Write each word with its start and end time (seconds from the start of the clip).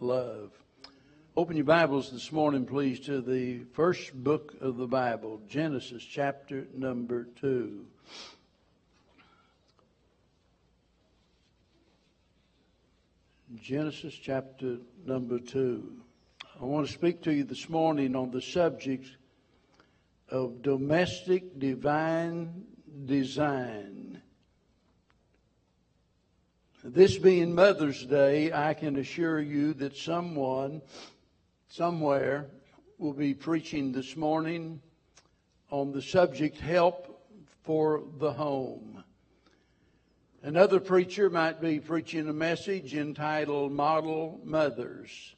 love. 0.00 0.52
Open 1.36 1.56
your 1.56 1.64
Bibles 1.64 2.12
this 2.12 2.30
morning, 2.30 2.66
please, 2.66 3.00
to 3.00 3.20
the 3.20 3.64
first 3.72 4.14
book 4.14 4.54
of 4.60 4.76
the 4.76 4.86
Bible, 4.86 5.40
Genesis 5.48 6.04
chapter 6.04 6.66
number 6.72 7.26
2. 7.40 7.84
Genesis 13.56 14.14
chapter 14.14 14.78
number 15.04 15.40
2. 15.40 15.92
I 16.60 16.64
want 16.64 16.86
to 16.86 16.92
speak 16.92 17.22
to 17.22 17.32
you 17.32 17.42
this 17.42 17.68
morning 17.68 18.14
on 18.14 18.30
the 18.30 18.42
subject 18.42 19.08
of 20.28 20.62
domestic 20.62 21.58
divine 21.58 22.66
design. 23.06 24.07
This 26.84 27.18
being 27.18 27.56
Mother's 27.56 28.04
Day, 28.04 28.52
I 28.52 28.72
can 28.72 28.96
assure 28.98 29.40
you 29.40 29.74
that 29.74 29.96
someone, 29.96 30.80
somewhere, 31.68 32.46
will 32.98 33.12
be 33.12 33.34
preaching 33.34 33.90
this 33.90 34.16
morning 34.16 34.80
on 35.70 35.90
the 35.90 36.00
subject 36.00 36.56
help 36.56 37.20
for 37.64 38.04
the 38.18 38.32
home. 38.32 39.02
Another 40.44 40.78
preacher 40.78 41.28
might 41.28 41.60
be 41.60 41.80
preaching 41.80 42.28
a 42.28 42.32
message 42.32 42.94
entitled 42.94 43.72
Model 43.72 44.40
Mothers. 44.44 45.34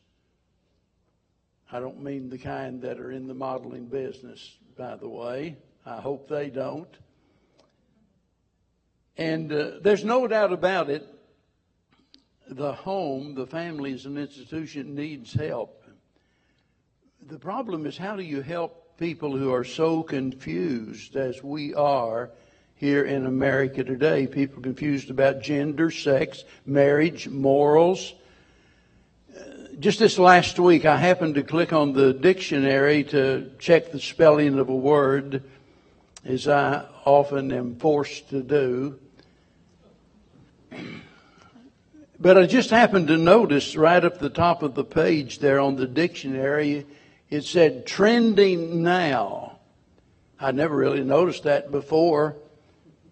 I 1.72 1.80
don't 1.80 2.02
mean 2.02 2.28
the 2.28 2.36
kind 2.36 2.82
that 2.82 3.00
are 3.00 3.12
in 3.12 3.26
the 3.26 3.34
modeling 3.34 3.86
business, 3.86 4.58
by 4.76 4.96
the 4.96 5.08
way. 5.08 5.56
I 5.86 6.02
hope 6.02 6.28
they 6.28 6.50
don't. 6.50 6.94
And 9.16 9.50
uh, 9.50 9.70
there's 9.80 10.04
no 10.04 10.28
doubt 10.28 10.52
about 10.52 10.90
it, 10.90 11.08
the 12.54 12.72
home, 12.72 13.34
the 13.34 13.46
family 13.46 13.92
as 13.92 14.06
an 14.06 14.18
institution 14.18 14.94
needs 14.94 15.32
help. 15.32 15.84
The 17.28 17.38
problem 17.38 17.86
is 17.86 17.96
how 17.96 18.16
do 18.16 18.22
you 18.22 18.42
help 18.42 18.98
people 18.98 19.36
who 19.36 19.52
are 19.52 19.64
so 19.64 20.02
confused 20.02 21.16
as 21.16 21.42
we 21.42 21.74
are 21.74 22.30
here 22.74 23.04
in 23.04 23.26
America 23.26 23.84
today? 23.84 24.26
People 24.26 24.62
confused 24.62 25.10
about 25.10 25.42
gender, 25.42 25.90
sex, 25.90 26.44
marriage, 26.66 27.28
morals. 27.28 28.14
Just 29.78 29.98
this 29.98 30.18
last 30.18 30.58
week, 30.58 30.84
I 30.84 30.96
happened 30.96 31.36
to 31.36 31.42
click 31.42 31.72
on 31.72 31.92
the 31.92 32.12
dictionary 32.12 33.04
to 33.04 33.50
check 33.58 33.92
the 33.92 34.00
spelling 34.00 34.58
of 34.58 34.68
a 34.68 34.76
word, 34.76 35.42
as 36.24 36.48
I 36.48 36.84
often 37.04 37.52
am 37.52 37.76
forced 37.76 38.28
to 38.30 38.42
do. 38.42 38.98
But 42.22 42.36
I 42.36 42.44
just 42.44 42.68
happened 42.68 43.08
to 43.08 43.16
notice 43.16 43.76
right 43.76 44.04
up 44.04 44.18
the 44.18 44.28
top 44.28 44.62
of 44.62 44.74
the 44.74 44.84
page 44.84 45.38
there 45.38 45.58
on 45.58 45.76
the 45.76 45.86
dictionary, 45.86 46.86
it 47.30 47.44
said 47.44 47.86
trending 47.86 48.82
now. 48.82 49.58
I 50.38 50.52
never 50.52 50.76
really 50.76 51.02
noticed 51.02 51.44
that 51.44 51.70
before. 51.70 52.36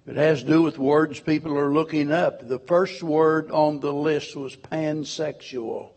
It 0.06 0.16
has 0.16 0.42
to 0.42 0.48
do 0.48 0.62
with 0.62 0.76
words 0.78 1.20
people 1.20 1.56
are 1.56 1.72
looking 1.72 2.12
up. 2.12 2.46
The 2.46 2.58
first 2.58 3.02
word 3.02 3.50
on 3.50 3.80
the 3.80 3.94
list 3.94 4.36
was 4.36 4.56
pansexual. 4.56 5.88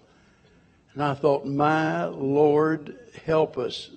And 0.93 1.03
I 1.03 1.13
thought, 1.13 1.45
my 1.45 2.05
Lord, 2.05 2.97
help 3.25 3.57
us. 3.57 3.89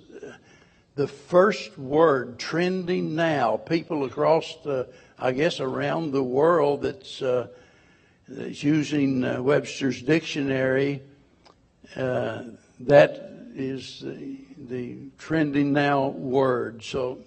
The 0.95 1.07
first 1.07 1.77
word 1.77 2.37
trending 2.37 3.15
now, 3.15 3.55
people 3.55 4.03
across 4.03 4.57
the, 4.65 4.89
I 5.17 5.31
guess, 5.31 5.61
around 5.61 6.11
the 6.11 6.23
world 6.23 6.81
that's, 6.81 7.21
uh, 7.21 7.47
that's 8.27 8.63
using 8.63 9.23
uh, 9.23 9.41
Webster's 9.41 10.01
dictionary, 10.01 11.01
uh, 11.95 12.43
that 12.81 13.31
is 13.55 14.01
the, 14.01 14.37
the, 14.67 14.97
trending 15.17 15.73
now 15.73 16.07
word. 16.07 16.83
So 16.83 17.19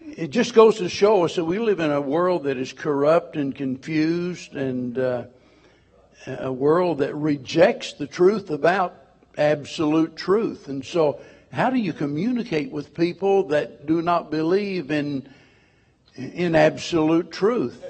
it 0.00 0.28
just 0.28 0.54
goes 0.54 0.78
to 0.78 0.88
show 0.88 1.24
us 1.24 1.36
that 1.36 1.44
we 1.44 1.58
live 1.58 1.80
in 1.80 1.90
a 1.90 2.00
world 2.00 2.44
that 2.44 2.56
is 2.56 2.72
corrupt 2.72 3.36
and 3.36 3.54
confused 3.54 4.54
and 4.54 4.98
uh, 4.98 5.24
a 6.26 6.52
world 6.52 6.98
that 6.98 7.14
rejects 7.14 7.94
the 7.94 8.06
truth 8.06 8.50
about 8.50 8.94
absolute 9.36 10.16
truth. 10.16 10.68
And 10.68 10.84
so, 10.84 11.20
how 11.52 11.70
do 11.70 11.78
you 11.78 11.92
communicate 11.92 12.70
with 12.70 12.94
people 12.94 13.48
that 13.48 13.86
do 13.86 14.02
not 14.02 14.30
believe 14.30 14.90
in 14.90 15.28
in 16.16 16.54
absolute 16.54 17.30
truth? 17.30 17.84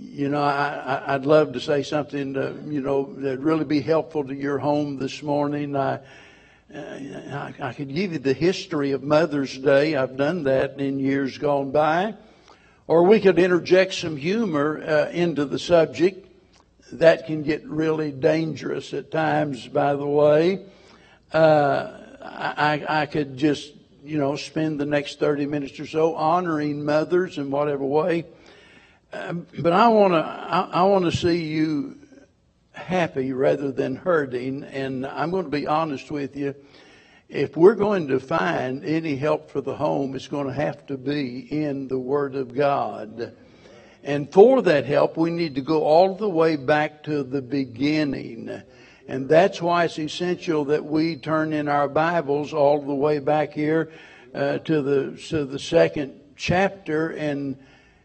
You 0.00 0.28
know, 0.28 0.42
I, 0.42 1.16
would 1.16 1.26
love 1.26 1.54
to 1.54 1.60
say 1.60 1.82
something, 1.82 2.36
uh, 2.36 2.54
you 2.68 2.80
know, 2.80 3.12
that'd 3.14 3.42
really 3.42 3.64
be 3.64 3.80
helpful 3.80 4.22
to 4.22 4.32
your 4.32 4.58
home 4.58 4.96
this 4.96 5.24
morning. 5.24 5.74
I, 5.74 5.98
uh, 6.72 6.78
I, 6.78 7.54
I 7.60 7.72
could 7.72 7.92
give 7.92 8.12
you 8.12 8.20
the 8.20 8.32
history 8.32 8.92
of 8.92 9.02
Mother's 9.02 9.58
Day. 9.58 9.96
I've 9.96 10.16
done 10.16 10.44
that 10.44 10.78
in 10.78 11.00
years 11.00 11.36
gone 11.38 11.72
by. 11.72 12.14
Or 12.86 13.02
we 13.02 13.18
could 13.18 13.40
interject 13.40 13.92
some 13.92 14.16
humor 14.16 14.80
uh, 14.80 15.10
into 15.10 15.44
the 15.46 15.58
subject. 15.58 16.28
That 16.92 17.26
can 17.26 17.42
get 17.42 17.66
really 17.66 18.12
dangerous 18.12 18.94
at 18.94 19.10
times, 19.10 19.66
by 19.66 19.96
the 19.96 20.06
way. 20.06 20.64
Uh, 21.32 21.90
I, 22.22 22.84
I 22.88 23.06
could 23.06 23.36
just, 23.36 23.72
you 24.04 24.18
know, 24.18 24.36
spend 24.36 24.78
the 24.78 24.86
next 24.86 25.18
30 25.18 25.46
minutes 25.46 25.80
or 25.80 25.88
so 25.88 26.14
honoring 26.14 26.84
mothers 26.84 27.36
in 27.36 27.50
whatever 27.50 27.84
way 27.84 28.26
um, 29.12 29.46
but 29.58 29.72
I 29.72 29.88
want 29.88 30.12
to 30.12 30.18
I, 30.18 30.68
I 30.72 30.82
want 30.84 31.04
to 31.06 31.12
see 31.12 31.44
you 31.44 31.98
happy 32.78 33.32
rather 33.32 33.70
than 33.72 33.96
hurting. 33.96 34.64
And 34.64 35.06
I'm 35.06 35.30
going 35.30 35.44
to 35.44 35.50
be 35.50 35.66
honest 35.66 36.10
with 36.10 36.36
you. 36.36 36.54
If 37.28 37.56
we're 37.56 37.74
going 37.74 38.08
to 38.08 38.20
find 38.20 38.84
any 38.84 39.16
help 39.16 39.50
for 39.50 39.60
the 39.60 39.76
home, 39.76 40.14
it's 40.14 40.28
going 40.28 40.46
to 40.46 40.52
have 40.52 40.86
to 40.86 40.96
be 40.96 41.40
in 41.50 41.88
the 41.88 41.98
Word 41.98 42.34
of 42.34 42.54
God. 42.54 43.36
And 44.02 44.32
for 44.32 44.62
that 44.62 44.86
help, 44.86 45.18
we 45.18 45.30
need 45.30 45.54
to 45.56 45.60
go 45.60 45.82
all 45.82 46.14
the 46.14 46.28
way 46.28 46.56
back 46.56 47.02
to 47.02 47.22
the 47.22 47.42
beginning. 47.42 48.62
And 49.06 49.28
that's 49.28 49.60
why 49.60 49.84
it's 49.84 49.98
essential 49.98 50.64
that 50.66 50.84
we 50.84 51.16
turn 51.16 51.52
in 51.52 51.68
our 51.68 51.88
Bibles 51.88 52.54
all 52.54 52.80
the 52.80 52.94
way 52.94 53.18
back 53.18 53.52
here 53.52 53.90
uh, 54.34 54.58
to 54.58 54.82
the 54.82 55.20
to 55.28 55.44
the 55.44 55.58
second 55.58 56.20
chapter 56.36 57.10
and 57.10 57.56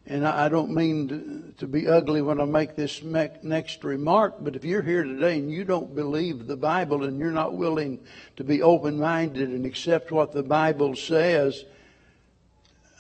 and 0.05 0.27
I 0.27 0.49
don't 0.49 0.71
mean 0.71 1.53
to, 1.57 1.67
be 1.67 1.87
ugly 1.87 2.21
when 2.21 2.41
I 2.41 2.45
make 2.45 2.75
this 2.75 3.01
next 3.03 3.83
remark, 3.85 4.35
but 4.41 4.55
if 4.55 4.65
you're 4.65 4.81
here 4.81 5.03
today 5.03 5.37
and 5.37 5.49
you 5.49 5.63
don't 5.63 5.95
believe 5.95 6.45
the 6.45 6.57
Bible 6.57 7.05
and 7.05 7.17
you're 7.17 7.31
not 7.31 7.53
willing 7.53 7.99
to 8.35 8.43
be 8.43 8.61
open 8.61 8.99
minded 8.99 9.49
and 9.49 9.65
accept 9.65 10.11
what 10.11 10.33
the 10.33 10.43
Bible 10.43 10.95
says, 10.95 11.63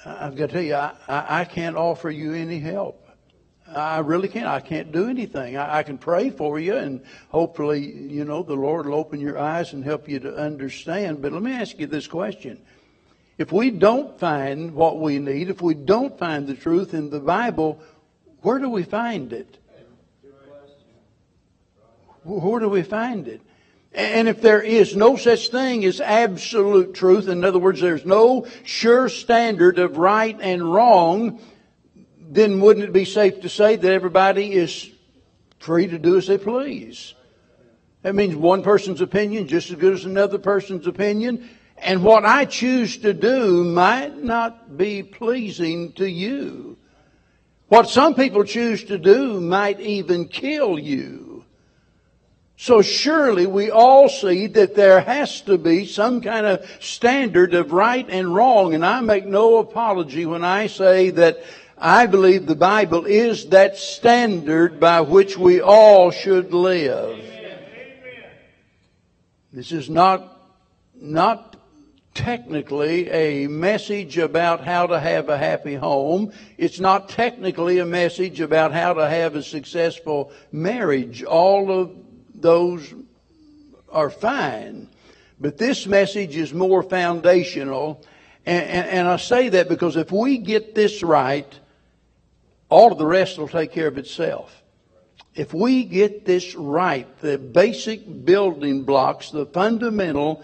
I've 0.05 0.35
got 0.35 0.47
to 0.47 0.53
tell 0.53 0.61
you, 0.61 0.75
I, 0.75 0.93
I 1.07 1.45
can't 1.45 1.75
offer 1.75 2.09
you 2.09 2.33
any 2.33 2.59
help. 2.59 3.03
I 3.67 3.99
really 3.99 4.27
can't. 4.27 4.47
I 4.47 4.59
can't 4.59 4.91
do 4.91 5.09
anything. 5.09 5.57
I, 5.57 5.79
I, 5.79 5.83
can 5.83 5.97
pray 5.97 6.29
for 6.29 6.59
you, 6.59 6.75
and 6.75 7.01
hopefully, 7.29 7.81
you 7.81 8.23
know, 8.25 8.43
the 8.43 8.55
Lord 8.55 8.85
will 8.85 8.95
open 8.95 9.19
your 9.19 9.39
eyes 9.39 9.73
and 9.73 9.83
help 9.83 10.07
you 10.07 10.19
to 10.19 10.35
understand. 10.35 11.21
But 11.21 11.31
let 11.31 11.41
me 11.41 11.53
ask 11.53 11.79
you 11.79 11.87
this 11.87 12.07
question 12.07 12.61
if 13.37 13.51
we 13.51 13.71
don't 13.71 14.19
find 14.19 14.73
what 14.73 14.99
we 14.99 15.19
need, 15.19 15.49
if 15.49 15.61
we 15.61 15.73
don't 15.73 16.17
find 16.17 16.47
the 16.47 16.53
truth 16.53 16.93
in 16.93 17.09
the 17.09 17.19
Bible, 17.19 17.79
where 18.41 18.59
do 18.59 18.69
we 18.69 18.83
find 18.83 19.33
it? 19.33 19.57
Where 22.23 22.59
do 22.59 22.69
we 22.69 22.83
find 22.83 23.27
it? 23.27 23.41
And 23.93 24.27
if 24.27 24.41
there 24.41 24.61
is 24.61 24.95
no 24.95 25.17
such 25.17 25.49
thing 25.49 25.85
as 25.85 26.01
absolute 26.01 26.95
truth, 26.95 27.27
in 27.27 27.43
other 27.43 27.59
words, 27.59 27.79
there's 27.79 28.05
no 28.05 28.47
sure 28.63 29.07
standard 29.07 29.77
of 29.77 29.97
right 29.97 30.37
and 30.41 30.73
wrong, 30.73 31.39
then 32.17 32.59
wouldn't 32.59 32.85
it 32.85 32.93
be 32.93 33.05
safe 33.05 33.41
to 33.41 33.49
say 33.49 33.75
that 33.75 33.91
everybody 33.91 34.53
is 34.53 34.89
free 35.59 35.87
to 35.87 35.99
do 35.99 36.17
as 36.17 36.27
they 36.27 36.37
please? 36.37 37.13
That 38.01 38.15
means 38.15 38.35
one 38.35 38.63
person's 38.63 38.99
opinion 38.99 39.47
just 39.47 39.69
as 39.69 39.75
good 39.75 39.93
as 39.93 40.05
another 40.05 40.39
person's 40.39 40.87
opinion. 40.87 41.49
And 41.77 42.03
what 42.03 42.25
I 42.25 42.45
choose 42.45 42.97
to 42.97 43.13
do 43.13 43.63
might 43.63 44.17
not 44.17 44.77
be 44.77 45.03
pleasing 45.03 45.93
to 45.93 46.09
you. 46.09 46.77
What 47.67 47.89
some 47.89 48.13
people 48.13 48.43
choose 48.43 48.83
to 48.85 48.97
do 48.97 49.41
might 49.41 49.79
even 49.79 50.27
kill 50.27 50.77
you. 50.77 51.43
So 52.55 52.81
surely 52.81 53.47
we 53.47 53.71
all 53.71 54.07
see 54.07 54.47
that 54.47 54.75
there 54.75 55.01
has 55.01 55.41
to 55.41 55.57
be 55.57 55.85
some 55.85 56.21
kind 56.21 56.45
of 56.45 56.65
standard 56.79 57.53
of 57.53 57.73
right 57.73 58.07
and 58.09 58.33
wrong. 58.33 58.73
And 58.73 58.85
I 58.85 59.01
make 59.01 59.25
no 59.25 59.57
apology 59.57 60.25
when 60.25 60.45
I 60.45 60.67
say 60.67 61.09
that 61.09 61.43
I 61.77 62.05
believe 62.05 62.45
the 62.45 62.55
Bible 62.55 63.05
is 63.05 63.47
that 63.47 63.75
standard 63.75 64.79
by 64.79 65.01
which 65.01 65.37
we 65.37 65.59
all 65.59 66.11
should 66.11 66.53
live. 66.53 67.19
This 69.51 69.71
is 69.71 69.89
not, 69.89 70.39
not 70.95 71.52
technically 72.13 73.09
a 73.09 73.47
message 73.47 74.17
about 74.17 74.63
how 74.63 74.87
to 74.87 74.99
have 74.99 75.29
a 75.29 75.37
happy 75.37 75.75
home. 75.75 76.31
It's 76.57 76.79
not 76.79 77.09
technically 77.09 77.79
a 77.79 77.85
message 77.85 78.39
about 78.39 78.71
how 78.71 78.93
to 78.93 79.09
have 79.09 79.35
a 79.35 79.43
successful 79.43 80.31
marriage. 80.51 81.23
All 81.23 81.71
of 81.71 81.91
those 82.35 82.93
are 83.91 84.09
fine. 84.09 84.89
But 85.39 85.57
this 85.57 85.87
message 85.87 86.35
is 86.35 86.53
more 86.53 86.83
foundational. 86.83 88.03
And, 88.45 88.63
and, 88.63 88.87
and, 88.87 89.07
I 89.07 89.17
say 89.17 89.49
that 89.49 89.69
because 89.69 89.95
if 89.95 90.11
we 90.11 90.37
get 90.37 90.75
this 90.75 91.01
right, 91.01 91.59
all 92.69 92.91
of 92.91 92.97
the 92.97 93.05
rest 93.05 93.37
will 93.37 93.47
take 93.47 93.71
care 93.71 93.87
of 93.87 93.97
itself. 93.97 94.63
If 95.35 95.53
we 95.53 95.83
get 95.83 96.25
this 96.25 96.53
right, 96.53 97.07
the 97.19 97.37
basic 97.37 98.25
building 98.25 98.83
blocks, 98.83 99.31
the 99.31 99.45
fundamental 99.47 100.43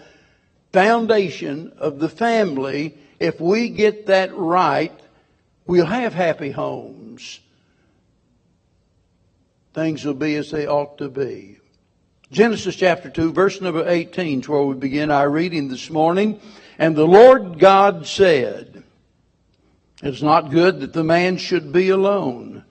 foundation 0.72 1.72
of 1.78 1.98
the 1.98 2.08
family, 2.08 2.96
if 3.18 3.40
we 3.40 3.68
get 3.68 4.06
that 4.06 4.34
right, 4.34 4.98
we'll 5.66 5.86
have 5.86 6.14
happy 6.14 6.50
homes. 6.50 7.40
Things 9.74 10.04
will 10.04 10.14
be 10.14 10.34
as 10.36 10.50
they 10.50 10.66
ought 10.66 10.98
to 10.98 11.08
be. 11.08 11.58
Genesis 12.32 12.76
chapter 12.76 13.10
2, 13.10 13.32
verse 13.32 13.60
number 13.60 13.88
18 13.88 14.40
is 14.40 14.48
where 14.48 14.62
we 14.62 14.74
begin 14.74 15.10
our 15.10 15.28
reading 15.28 15.68
this 15.68 15.90
morning. 15.90 16.40
And 16.78 16.96
the 16.96 17.06
Lord 17.06 17.58
God 17.58 18.06
said, 18.06 18.84
It's 20.02 20.22
not 20.22 20.50
good 20.50 20.80
that 20.80 20.92
the 20.92 21.04
man 21.04 21.36
should 21.36 21.72
be 21.72 21.90
alone. 21.90 22.64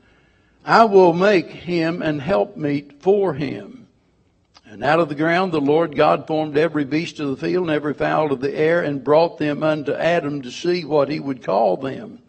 I 0.66 0.86
will 0.86 1.14
make 1.14 1.50
him 1.50 2.02
an 2.02 2.20
helpmeet 2.20 3.02
for 3.02 3.34
him. 3.34 3.79
And 4.72 4.84
out 4.84 5.00
of 5.00 5.10
the 5.10 5.16
ground 5.16 5.52
the 5.52 5.60
Lord 5.60 5.96
God 5.96 6.28
formed 6.28 6.56
every 6.56 6.86
beast 6.86 7.20
of 7.20 7.30
the 7.30 7.48
field 7.48 7.70
and 7.70 7.76
every 7.76 7.96
fowl 7.96 8.32
of 8.32 8.40
the 8.40 8.56
air 8.56 8.84
and 8.84 9.04
brought 9.04 9.40
them 9.40 9.64
unto 9.64 9.94
Adam 9.94 10.44
to 10.44 10.52
see 10.52 10.86
what 10.86 11.10
he 11.10 11.20
would 11.20 11.44
call 11.44 11.76
them. 11.76 12.22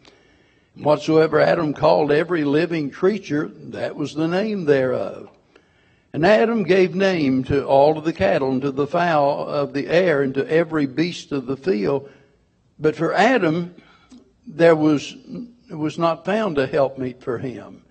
And 0.74 0.82
whatsoever 0.82 1.38
Adam 1.38 1.74
called 1.74 2.10
every 2.10 2.44
living 2.44 2.90
creature, 2.90 3.48
that 3.48 3.94
was 3.94 4.14
the 4.14 4.26
name 4.26 4.64
thereof. 4.64 5.28
And 6.14 6.24
Adam 6.24 6.62
gave 6.62 6.94
name 6.94 7.44
to 7.44 7.66
all 7.66 7.98
of 7.98 8.04
the 8.04 8.12
cattle 8.14 8.52
and 8.52 8.62
to 8.62 8.70
the 8.70 8.86
fowl 8.86 9.46
of 9.46 9.74
the 9.74 9.88
air 9.88 10.22
and 10.22 10.32
to 10.32 10.50
every 10.50 10.86
beast 10.86 11.32
of 11.32 11.44
the 11.44 11.58
field. 11.58 12.10
But 12.78 12.96
for 12.96 13.12
Adam, 13.12 13.74
there 14.46 14.74
was, 14.74 15.14
was 15.68 15.98
not 15.98 16.24
found 16.24 16.56
a 16.56 16.66
helpmeet 16.66 17.22
for 17.22 17.36
him. 17.36 17.82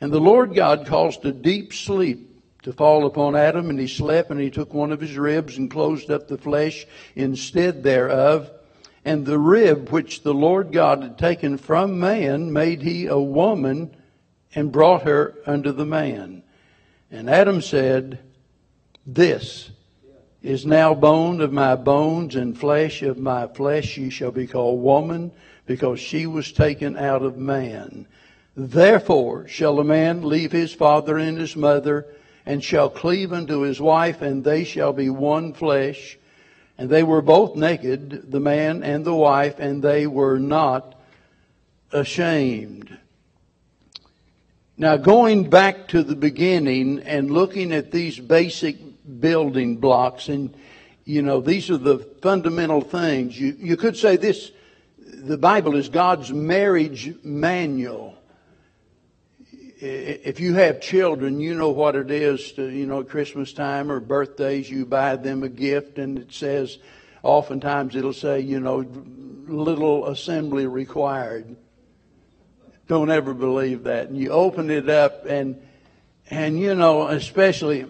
And 0.00 0.12
the 0.12 0.20
Lord 0.20 0.54
God 0.54 0.86
caused 0.86 1.24
a 1.24 1.32
deep 1.32 1.72
sleep 1.72 2.31
to 2.62 2.72
fall 2.72 3.06
upon 3.06 3.34
Adam, 3.34 3.70
and 3.70 3.78
he 3.78 3.88
slept, 3.88 4.30
and 4.30 4.40
he 4.40 4.50
took 4.50 4.72
one 4.72 4.92
of 4.92 5.00
his 5.00 5.16
ribs 5.16 5.58
and 5.58 5.70
closed 5.70 6.10
up 6.10 6.28
the 6.28 6.38
flesh 6.38 6.86
instead 7.16 7.82
thereof. 7.82 8.50
And 9.04 9.26
the 9.26 9.38
rib 9.38 9.88
which 9.88 10.22
the 10.22 10.34
Lord 10.34 10.70
God 10.70 11.02
had 11.02 11.18
taken 11.18 11.58
from 11.58 11.98
man 11.98 12.52
made 12.52 12.82
he 12.82 13.06
a 13.06 13.18
woman 13.18 13.96
and 14.54 14.70
brought 14.70 15.02
her 15.02 15.34
unto 15.44 15.72
the 15.72 15.86
man. 15.86 16.44
And 17.10 17.28
Adam 17.28 17.60
said, 17.60 18.20
This 19.04 19.70
is 20.40 20.64
now 20.64 20.94
bone 20.94 21.40
of 21.40 21.52
my 21.52 21.74
bones 21.74 22.36
and 22.36 22.58
flesh 22.58 23.02
of 23.02 23.18
my 23.18 23.48
flesh. 23.48 23.86
She 23.86 24.08
shall 24.08 24.30
be 24.30 24.46
called 24.46 24.80
woman 24.80 25.32
because 25.66 25.98
she 25.98 26.26
was 26.26 26.52
taken 26.52 26.96
out 26.96 27.22
of 27.22 27.36
man. 27.36 28.06
Therefore 28.56 29.48
shall 29.48 29.80
a 29.80 29.84
man 29.84 30.22
leave 30.22 30.52
his 30.52 30.72
father 30.72 31.18
and 31.18 31.38
his 31.38 31.56
mother 31.56 32.06
and 32.44 32.62
shall 32.62 32.90
cleave 32.90 33.32
unto 33.32 33.60
his 33.60 33.80
wife, 33.80 34.22
and 34.22 34.42
they 34.42 34.64
shall 34.64 34.92
be 34.92 35.08
one 35.10 35.52
flesh. 35.52 36.18
And 36.78 36.90
they 36.90 37.02
were 37.02 37.22
both 37.22 37.54
naked, 37.54 38.30
the 38.30 38.40
man 38.40 38.82
and 38.82 39.04
the 39.04 39.14
wife, 39.14 39.58
and 39.58 39.82
they 39.82 40.06
were 40.06 40.38
not 40.38 40.94
ashamed. 41.92 42.96
Now, 44.76 44.96
going 44.96 45.48
back 45.48 45.88
to 45.88 46.02
the 46.02 46.16
beginning 46.16 47.00
and 47.00 47.30
looking 47.30 47.72
at 47.72 47.92
these 47.92 48.18
basic 48.18 48.78
building 49.20 49.76
blocks, 49.76 50.28
and 50.28 50.54
you 51.04 51.22
know, 51.22 51.40
these 51.40 51.70
are 51.70 51.76
the 51.76 51.98
fundamental 51.98 52.80
things. 52.80 53.38
You, 53.38 53.56
you 53.58 53.76
could 53.76 53.96
say 53.96 54.16
this 54.16 54.50
the 54.98 55.38
Bible 55.38 55.76
is 55.76 55.88
God's 55.88 56.32
marriage 56.32 57.14
manual 57.22 58.16
if 59.84 60.38
you 60.38 60.54
have 60.54 60.80
children, 60.80 61.40
you 61.40 61.54
know 61.54 61.70
what 61.70 61.96
it 61.96 62.10
is 62.10 62.52
to, 62.52 62.68
you 62.68 62.86
know, 62.86 63.02
Christmas 63.02 63.52
time 63.52 63.90
or 63.90 63.98
birthdays, 63.98 64.70
you 64.70 64.86
buy 64.86 65.16
them 65.16 65.42
a 65.42 65.48
gift 65.48 65.98
and 65.98 66.18
it 66.18 66.32
says, 66.32 66.78
oftentimes 67.24 67.96
it'll 67.96 68.12
say, 68.12 68.40
you 68.40 68.60
know, 68.60 68.86
little 69.48 70.06
assembly 70.06 70.68
required. 70.68 71.56
Don't 72.86 73.10
ever 73.10 73.34
believe 73.34 73.84
that. 73.84 74.08
And 74.08 74.16
you 74.16 74.30
open 74.30 74.70
it 74.70 74.88
up 74.88 75.26
and, 75.26 75.60
and 76.30 76.60
you 76.60 76.76
know, 76.76 77.08
especially 77.08 77.86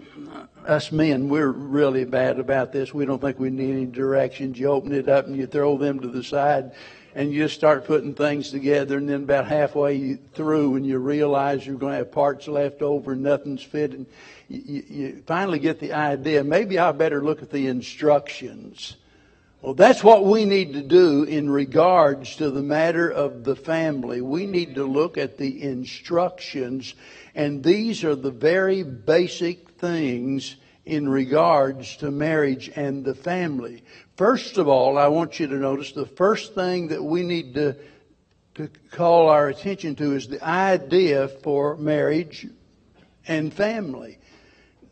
us 0.65 0.91
men, 0.91 1.29
we're 1.29 1.51
really 1.51 2.05
bad 2.05 2.39
about 2.39 2.71
this. 2.71 2.91
We 2.91 3.05
don't 3.05 3.21
think 3.21 3.37
we 3.37 3.51
need 3.51 3.69
any 3.69 3.85
directions. 3.85 4.57
You 4.57 4.69
open 4.69 4.93
it 4.93 5.07
up 5.07 5.27
and 5.27 5.35
you 5.35 5.45
throw 5.45 5.77
them 5.77 5.99
to 5.99 6.07
the 6.07 6.23
side 6.23 6.71
and 7.15 7.31
you 7.31 7.43
just 7.43 7.55
start 7.55 7.85
putting 7.85 8.13
things 8.13 8.49
together, 8.49 8.97
and 8.97 9.07
then 9.07 9.23
about 9.23 9.47
halfway 9.47 10.15
through, 10.15 10.75
and 10.75 10.85
you 10.85 10.97
realize 10.97 11.65
you're 11.65 11.77
going 11.77 11.91
to 11.91 11.97
have 11.97 12.11
parts 12.11 12.47
left 12.47 12.81
over 12.81 13.11
and 13.11 13.21
nothing's 13.21 13.63
fitting, 13.63 14.05
you, 14.47 14.83
you 14.87 15.23
finally 15.25 15.59
get 15.59 15.79
the 15.79 15.93
idea. 15.93 16.43
Maybe 16.43 16.79
I 16.79 16.91
better 16.91 17.23
look 17.23 17.41
at 17.41 17.51
the 17.51 17.67
instructions. 17.67 18.95
Well, 19.61 19.75
that's 19.75 20.03
what 20.03 20.25
we 20.25 20.43
need 20.43 20.73
to 20.73 20.81
do 20.81 21.23
in 21.23 21.49
regards 21.49 22.35
to 22.35 22.51
the 22.51 22.61
matter 22.61 23.09
of 23.09 23.45
the 23.45 23.55
family. 23.55 24.19
We 24.19 24.45
need 24.45 24.75
to 24.75 24.83
look 24.83 25.17
at 25.17 25.37
the 25.37 25.63
instructions, 25.63 26.95
and 27.33 27.63
these 27.63 28.03
are 28.03 28.15
the 28.15 28.31
very 28.31 28.83
basic 28.83 29.69
things 29.79 30.57
in 30.85 31.07
regards 31.07 31.97
to 31.97 32.11
marriage 32.11 32.69
and 32.75 33.05
the 33.05 33.15
family. 33.15 33.83
First 34.17 34.57
of 34.57 34.67
all, 34.67 34.97
I 34.97 35.07
want 35.07 35.39
you 35.39 35.47
to 35.47 35.55
notice 35.55 35.93
the 35.93 36.05
first 36.05 36.53
thing 36.53 36.89
that 36.89 37.03
we 37.03 37.23
need 37.23 37.53
to, 37.55 37.75
to 38.55 38.69
call 38.91 39.29
our 39.29 39.47
attention 39.47 39.95
to 39.95 40.13
is 40.13 40.27
the 40.27 40.43
idea 40.43 41.29
for 41.29 41.77
marriage 41.77 42.47
and 43.27 43.53
family. 43.53 44.19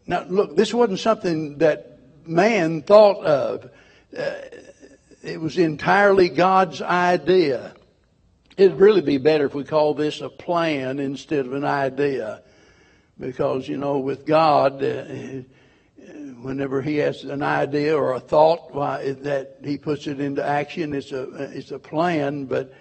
Now, 0.08 0.24
look, 0.24 0.56
this 0.56 0.74
wasn't 0.74 1.00
something 1.00 1.58
that 1.58 2.00
man 2.26 2.82
thought 2.82 3.26
of. 3.26 3.70
Uh, 4.18 4.32
it 5.24 5.40
was 5.40 5.58
entirely 5.58 6.30
God's 6.30 6.82
idea. 6.82 7.74
It'd 8.58 8.80
really 8.80 9.02
be 9.02 9.18
better 9.18 9.46
if 9.46 9.54
we 9.54 9.64
call 9.64 9.94
this 9.94 10.22
a 10.22 10.30
plan 10.30 11.00
instead 11.00 11.46
of 11.46 11.54
an 11.54 11.66
idea. 11.66 12.42
Because, 13.20 13.68
you 13.68 13.78
know, 13.78 14.00
with 14.00 14.26
God, 14.26 14.84
uh, 14.84 15.44
whenever 16.42 16.82
he 16.82 16.98
has 16.98 17.24
an 17.24 17.44
idea 17.44 17.96
or 17.96 18.14
a 18.14 18.20
thought 18.20 18.74
why, 18.74 19.14
that 19.14 19.58
he 19.64 19.78
puts 19.78 20.08
it 20.08 20.20
into 20.20 20.44
action. 20.44 20.94
It's 20.94 21.12
a 21.12 21.24
it's 21.52 21.72
a 21.72 21.80
plan, 21.80 22.46
but 22.46 22.74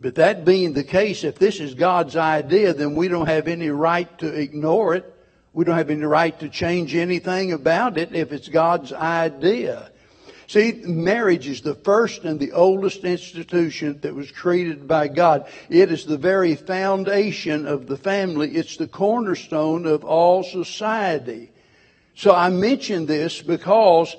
but 0.00 0.14
that 0.16 0.44
being 0.44 0.74
the 0.74 0.84
case, 0.84 1.24
if 1.24 1.38
this 1.38 1.60
is 1.60 1.74
God's 1.74 2.16
idea, 2.16 2.72
then 2.72 2.94
we 2.94 3.08
don't 3.08 3.26
have 3.26 3.48
any 3.48 3.70
right 3.70 4.18
to 4.18 4.28
ignore 4.28 4.94
it. 4.94 5.14
We 5.52 5.64
don't 5.64 5.76
have 5.76 5.90
any 5.90 6.04
right 6.04 6.38
to 6.38 6.48
change 6.48 6.94
anything 6.94 7.52
about 7.52 7.98
it 7.98 8.14
if 8.14 8.32
it's 8.32 8.48
God's 8.48 8.92
idea. 8.92 9.90
See, 10.46 10.80
marriage 10.84 11.46
is 11.46 11.60
the 11.60 11.74
first 11.74 12.24
and 12.24 12.38
the 12.38 12.52
oldest 12.52 13.04
institution 13.04 13.98
that 14.00 14.14
was 14.14 14.30
created 14.30 14.86
by 14.86 15.08
God. 15.08 15.46
It 15.68 15.90
is 15.90 16.06
the 16.06 16.16
very 16.16 16.54
foundation 16.54 17.66
of 17.66 17.86
the 17.86 17.98
family. 17.98 18.52
It's 18.52 18.76
the 18.76 18.88
cornerstone 18.88 19.84
of 19.84 20.04
all 20.04 20.42
society. 20.42 21.50
So 22.18 22.34
I 22.34 22.50
mention 22.50 23.06
this 23.06 23.40
because 23.40 24.16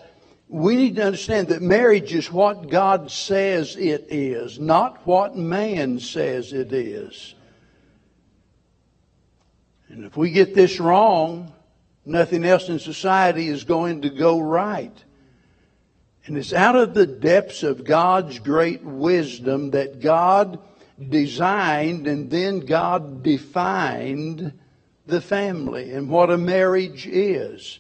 we 0.47 0.77
need 0.77 0.95
to 0.95 1.03
understand 1.03 1.49
that 1.49 1.61
marriage 1.61 2.13
is 2.13 2.31
what 2.31 2.69
God 2.69 3.11
says 3.11 3.75
it 3.75 4.07
is, 4.09 4.57
not 4.57 5.05
what 5.05 5.35
man 5.35 5.99
says 5.99 6.53
it 6.53 6.71
is. 6.71 7.35
And 9.89 10.05
if 10.05 10.15
we 10.15 10.31
get 10.31 10.55
this 10.55 10.79
wrong, 10.79 11.51
nothing 12.05 12.45
else 12.45 12.69
in 12.69 12.79
society 12.79 13.49
is 13.49 13.65
going 13.65 14.03
to 14.03 14.09
go 14.09 14.39
right. 14.39 14.95
And 16.25 16.37
it's 16.37 16.53
out 16.53 16.77
of 16.77 16.93
the 16.93 17.05
depths 17.05 17.63
of 17.63 17.83
God's 17.83 18.39
great 18.39 18.81
wisdom 18.81 19.71
that 19.71 19.99
God 19.99 20.57
designed 21.09 22.07
and 22.07 22.31
then 22.31 22.61
God 22.61 23.23
defined 23.23 24.53
the 25.05 25.19
family 25.19 25.91
and 25.91 26.09
what 26.09 26.29
a 26.29 26.37
marriage 26.37 27.05
is. 27.05 27.79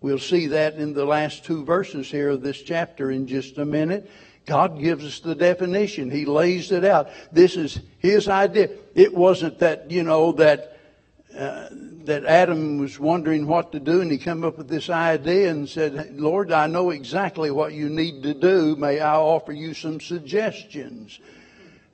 We'll 0.00 0.18
see 0.18 0.48
that 0.48 0.74
in 0.74 0.94
the 0.94 1.04
last 1.04 1.44
two 1.44 1.64
verses 1.64 2.10
here 2.10 2.30
of 2.30 2.42
this 2.42 2.60
chapter 2.62 3.10
in 3.10 3.26
just 3.26 3.58
a 3.58 3.64
minute. 3.64 4.10
God 4.46 4.80
gives 4.80 5.04
us 5.04 5.20
the 5.20 5.34
definition. 5.34 6.10
He 6.10 6.24
lays 6.24 6.72
it 6.72 6.84
out. 6.84 7.10
This 7.30 7.56
is 7.56 7.80
His 7.98 8.28
idea. 8.28 8.70
It 8.94 9.14
wasn't 9.14 9.58
that, 9.58 9.90
you 9.90 10.02
know, 10.02 10.32
that 10.32 10.78
uh, 11.36 11.68
that 12.04 12.24
Adam 12.24 12.78
was 12.78 12.98
wondering 12.98 13.46
what 13.46 13.70
to 13.70 13.78
do, 13.78 14.00
and 14.00 14.10
he 14.10 14.18
came 14.18 14.42
up 14.42 14.58
with 14.58 14.68
this 14.68 14.90
idea 14.90 15.50
and 15.50 15.68
said, 15.68 16.18
Lord, 16.18 16.50
I 16.50 16.66
know 16.66 16.90
exactly 16.90 17.52
what 17.52 17.72
you 17.72 17.88
need 17.88 18.24
to 18.24 18.34
do. 18.34 18.74
May 18.74 18.98
I 18.98 19.14
offer 19.14 19.52
you 19.52 19.74
some 19.74 20.00
suggestions? 20.00 21.20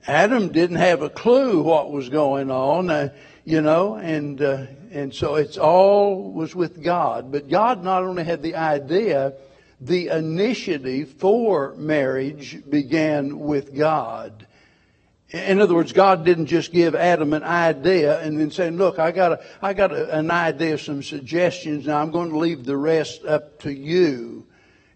Adam 0.07 0.51
didn't 0.51 0.77
have 0.77 1.01
a 1.01 1.09
clue 1.09 1.61
what 1.61 1.91
was 1.91 2.09
going 2.09 2.49
on, 2.49 2.89
uh, 2.89 3.09
you 3.47 3.61
know, 3.61 3.95
and, 3.95 4.41
uh, 4.41 4.65
and 4.91 5.13
so 5.15 5.35
it's 5.35 5.57
all 5.57 6.33
was 6.33 6.53
with 6.53 6.83
God. 6.83 7.31
But 7.31 7.47
God 7.47 7.81
not 7.81 8.03
only 8.03 8.25
had 8.25 8.43
the 8.43 8.55
idea, 8.55 9.35
the 9.79 10.09
initiative 10.09 11.11
for 11.13 11.73
marriage 11.77 12.61
began 12.69 13.39
with 13.39 13.73
God. 13.73 14.45
In 15.29 15.61
other 15.61 15.75
words, 15.75 15.93
God 15.93 16.25
didn't 16.25 16.47
just 16.47 16.73
give 16.73 16.93
Adam 16.93 17.31
an 17.31 17.43
idea 17.43 18.19
and 18.19 18.37
then 18.37 18.51
say, 18.51 18.69
look, 18.69 18.99
I 18.99 19.11
got, 19.11 19.31
a, 19.31 19.45
I 19.61 19.73
got 19.73 19.93
a, 19.93 20.13
an 20.17 20.29
idea, 20.29 20.77
some 20.77 21.01
suggestions, 21.01 21.87
now 21.87 22.01
I'm 22.01 22.11
going 22.11 22.31
to 22.31 22.37
leave 22.37 22.65
the 22.65 22.75
rest 22.75 23.23
up 23.23 23.61
to 23.61 23.71
you. 23.71 24.45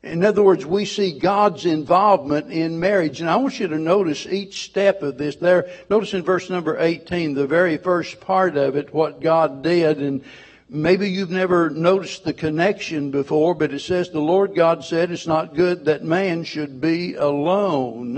In 0.03 0.25
other 0.25 0.41
words, 0.41 0.65
we 0.65 0.85
see 0.85 1.19
God's 1.19 1.65
involvement 1.65 2.51
in 2.51 2.79
marriage. 2.79 3.21
And 3.21 3.29
I 3.29 3.35
want 3.35 3.59
you 3.59 3.67
to 3.67 3.77
notice 3.77 4.25
each 4.25 4.65
step 4.65 5.03
of 5.03 5.17
this 5.17 5.35
there. 5.35 5.69
Notice 5.89 6.15
in 6.15 6.23
verse 6.23 6.49
number 6.49 6.79
18, 6.79 7.35
the 7.35 7.45
very 7.45 7.77
first 7.77 8.19
part 8.19 8.57
of 8.57 8.75
it, 8.75 8.93
what 8.93 9.21
God 9.21 9.61
did. 9.61 9.99
And 9.99 10.23
maybe 10.67 11.07
you've 11.07 11.29
never 11.29 11.69
noticed 11.69 12.23
the 12.23 12.33
connection 12.33 13.11
before, 13.11 13.53
but 13.53 13.73
it 13.73 13.81
says, 13.81 14.09
the 14.09 14.19
Lord 14.19 14.55
God 14.55 14.83
said, 14.83 15.11
it's 15.11 15.27
not 15.27 15.53
good 15.53 15.85
that 15.85 16.03
man 16.03 16.45
should 16.45 16.81
be 16.81 17.13
alone. 17.13 18.17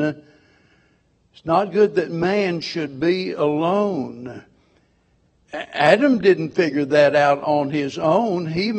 It's 1.33 1.45
not 1.45 1.73
good 1.73 1.95
that 1.95 2.11
man 2.11 2.61
should 2.61 2.97
be 3.01 3.33
alone. 3.33 4.41
Adam 5.51 6.19
didn't 6.19 6.51
figure 6.51 6.85
that 6.85 7.13
out 7.15 7.43
on 7.43 7.71
his 7.71 7.97
own. 7.97 8.47
He, 8.47 8.71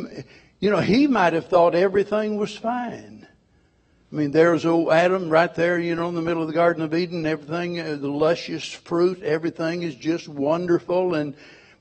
you 0.64 0.70
know, 0.70 0.80
he 0.80 1.06
might 1.06 1.34
have 1.34 1.48
thought 1.48 1.74
everything 1.74 2.38
was 2.38 2.56
fine. 2.56 3.26
I 4.10 4.14
mean, 4.16 4.30
there's 4.30 4.64
old 4.64 4.90
Adam 4.90 5.28
right 5.28 5.54
there, 5.54 5.78
you 5.78 5.94
know, 5.94 6.08
in 6.08 6.14
the 6.14 6.22
middle 6.22 6.40
of 6.40 6.48
the 6.48 6.54
Garden 6.54 6.82
of 6.82 6.94
Eden. 6.94 7.26
Everything, 7.26 7.78
uh, 7.78 7.96
the 7.96 8.08
luscious 8.08 8.64
fruit, 8.72 9.22
everything 9.22 9.82
is 9.82 9.94
just 9.94 10.26
wonderful. 10.26 11.16
And 11.16 11.34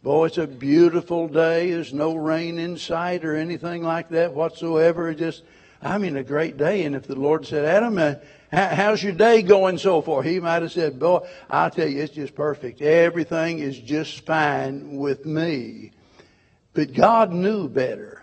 boy, 0.03 0.25
it's 0.25 0.37
a 0.37 0.47
beautiful 0.47 1.29
day. 1.29 1.71
There's 1.71 1.93
no 1.93 2.13
rain 2.13 2.59
in 2.59 2.75
sight 2.75 3.23
or 3.23 3.37
anything 3.37 3.83
like 3.83 4.09
that 4.09 4.33
whatsoever. 4.33 5.13
Just, 5.13 5.43
I 5.81 5.97
mean, 5.97 6.17
a 6.17 6.23
great 6.23 6.57
day. 6.57 6.83
And 6.83 6.93
if 6.93 7.07
the 7.07 7.15
Lord 7.15 7.47
said, 7.47 7.63
Adam, 7.63 7.97
uh, 7.97 8.15
How's 8.51 9.01
your 9.01 9.13
day 9.13 9.43
going 9.43 9.77
so 9.77 10.01
far? 10.01 10.23
He 10.23 10.41
might 10.41 10.61
have 10.61 10.73
said, 10.73 10.99
Boy, 10.99 11.25
I'll 11.49 11.71
tell 11.71 11.87
you, 11.87 12.01
it's 12.01 12.13
just 12.13 12.35
perfect. 12.35 12.81
Everything 12.81 13.59
is 13.59 13.79
just 13.79 14.25
fine 14.25 14.97
with 14.97 15.25
me. 15.25 15.91
But 16.73 16.93
God 16.93 17.31
knew 17.31 17.69
better. 17.69 18.22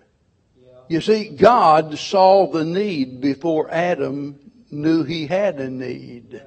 You 0.90 1.00
see, 1.00 1.28
God 1.28 1.96
saw 2.00 2.48
the 2.48 2.64
need 2.64 3.20
before 3.20 3.70
Adam 3.70 4.40
knew 4.72 5.04
he 5.04 5.28
had 5.28 5.60
a 5.60 5.70
need. 5.70 6.42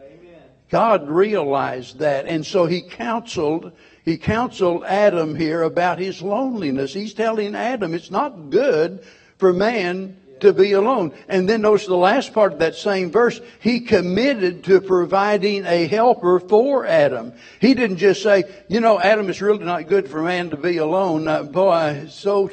God 0.69 1.07
realized 1.07 1.99
that. 1.99 2.25
And 2.25 2.45
so 2.45 2.65
he 2.65 2.81
counseled, 2.81 3.71
he 4.03 4.17
counseled 4.17 4.83
Adam 4.83 5.33
here 5.33 5.61
about 5.61 5.97
his 5.97 6.21
loneliness. 6.21 6.93
He's 6.93 7.13
telling 7.13 7.55
Adam 7.55 7.93
it's 7.93 8.11
not 8.11 8.49
good 8.49 9.05
for 9.37 9.53
man 9.53 10.17
to 10.41 10.51
be 10.51 10.73
alone. 10.73 11.13
And 11.29 11.47
then 11.47 11.61
notice 11.61 11.85
the 11.85 11.95
last 11.95 12.33
part 12.33 12.51
of 12.51 12.59
that 12.59 12.75
same 12.75 13.11
verse. 13.11 13.39
He 13.61 13.79
committed 13.79 14.65
to 14.65 14.81
providing 14.81 15.65
a 15.65 15.87
helper 15.87 16.41
for 16.41 16.85
Adam. 16.85 17.31
He 17.61 17.73
didn't 17.73 17.95
just 17.95 18.21
say, 18.21 18.43
you 18.67 18.81
know, 18.81 18.99
Adam, 18.99 19.29
it's 19.29 19.39
really 19.39 19.63
not 19.63 19.87
good 19.87 20.09
for 20.09 20.21
man 20.21 20.49
to 20.49 20.57
be 20.57 20.77
alone. 20.79 21.29
Uh, 21.29 21.43
boy, 21.43 22.07
so, 22.09 22.51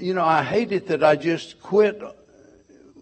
you 0.00 0.14
know, 0.14 0.24
I 0.24 0.42
hate 0.42 0.72
it 0.72 0.88
that 0.88 1.02
I 1.02 1.16
just 1.16 1.60
quit 1.60 2.00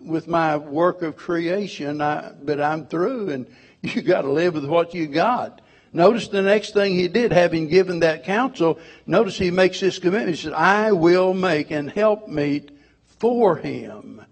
with 0.00 0.28
my 0.28 0.56
work 0.56 1.02
of 1.02 1.16
creation, 1.16 2.00
I, 2.00 2.32
but 2.42 2.60
I'm 2.60 2.86
through 2.86 3.30
and 3.30 3.46
you 3.82 4.02
got 4.02 4.22
to 4.22 4.30
live 4.30 4.54
with 4.54 4.66
what 4.66 4.94
you 4.94 5.06
got. 5.06 5.60
Notice 5.92 6.26
the 6.28 6.42
next 6.42 6.74
thing 6.74 6.94
he 6.94 7.06
did, 7.06 7.32
having 7.32 7.68
given 7.68 8.00
that 8.00 8.24
counsel, 8.24 8.80
notice 9.06 9.38
he 9.38 9.52
makes 9.52 9.78
this 9.78 10.00
commitment. 10.00 10.30
He 10.30 10.42
said, 10.42 10.52
I 10.52 10.90
will 10.90 11.34
make 11.34 11.70
an 11.70 11.88
helpmeet 11.88 12.70
for 13.18 13.56
him. 13.56 14.24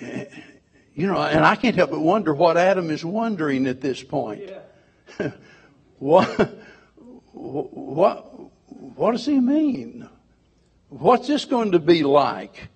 You 0.94 1.06
know, 1.06 1.16
and 1.16 1.42
I 1.42 1.56
can't 1.56 1.74
help 1.74 1.90
but 1.90 2.00
wonder 2.00 2.34
what 2.34 2.58
Adam 2.58 2.90
is 2.90 3.02
wondering 3.02 3.66
at 3.66 3.80
this 3.80 4.02
point. 4.02 4.42
Yeah. 5.18 5.30
what, 5.98 6.26
what, 7.32 8.50
what 8.68 9.12
does 9.12 9.24
he 9.24 9.40
mean? 9.40 10.06
What's 10.98 11.26
this 11.26 11.46
going 11.46 11.72
to 11.72 11.78
be 11.78 12.02
like? 12.02 12.68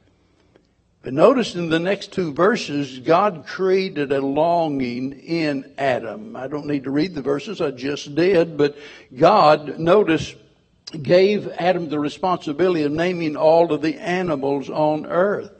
But 1.02 1.12
notice 1.12 1.54
in 1.54 1.68
the 1.68 1.78
next 1.78 2.12
two 2.12 2.32
verses, 2.32 2.98
God 2.98 3.44
created 3.46 4.10
a 4.10 4.22
longing 4.22 5.12
in 5.12 5.70
Adam. 5.76 6.34
I 6.34 6.48
don't 6.48 6.66
need 6.66 6.84
to 6.84 6.90
read 6.90 7.14
the 7.14 7.20
verses, 7.20 7.60
I 7.60 7.72
just 7.72 8.14
did, 8.14 8.56
but 8.56 8.78
God, 9.14 9.78
notice, 9.78 10.34
gave 11.02 11.46
Adam 11.58 11.90
the 11.90 12.00
responsibility 12.00 12.84
of 12.84 12.92
naming 12.92 13.36
all 13.36 13.70
of 13.70 13.82
the 13.82 13.98
animals 13.98 14.70
on 14.70 15.04
earth. 15.04 15.52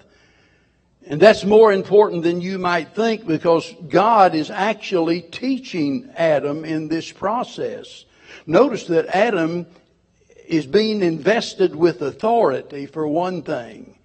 And 1.06 1.20
that's 1.20 1.44
more 1.44 1.75
important 1.75 2.22
than 2.22 2.40
you 2.40 2.58
might 2.58 2.94
think 2.94 3.26
because 3.26 3.70
God 3.86 4.34
is 4.34 4.50
actually 4.50 5.20
teaching 5.20 6.10
Adam 6.16 6.64
in 6.64 6.88
this 6.88 7.12
process. 7.12 8.06
Notice 8.46 8.86
that 8.86 9.14
Adam 9.14 9.66
is 10.48 10.66
being 10.66 11.02
invested 11.02 11.74
with 11.74 12.02
authority 12.02 12.86
for 12.86 13.06
one 13.06 13.42
thing. 13.42 13.98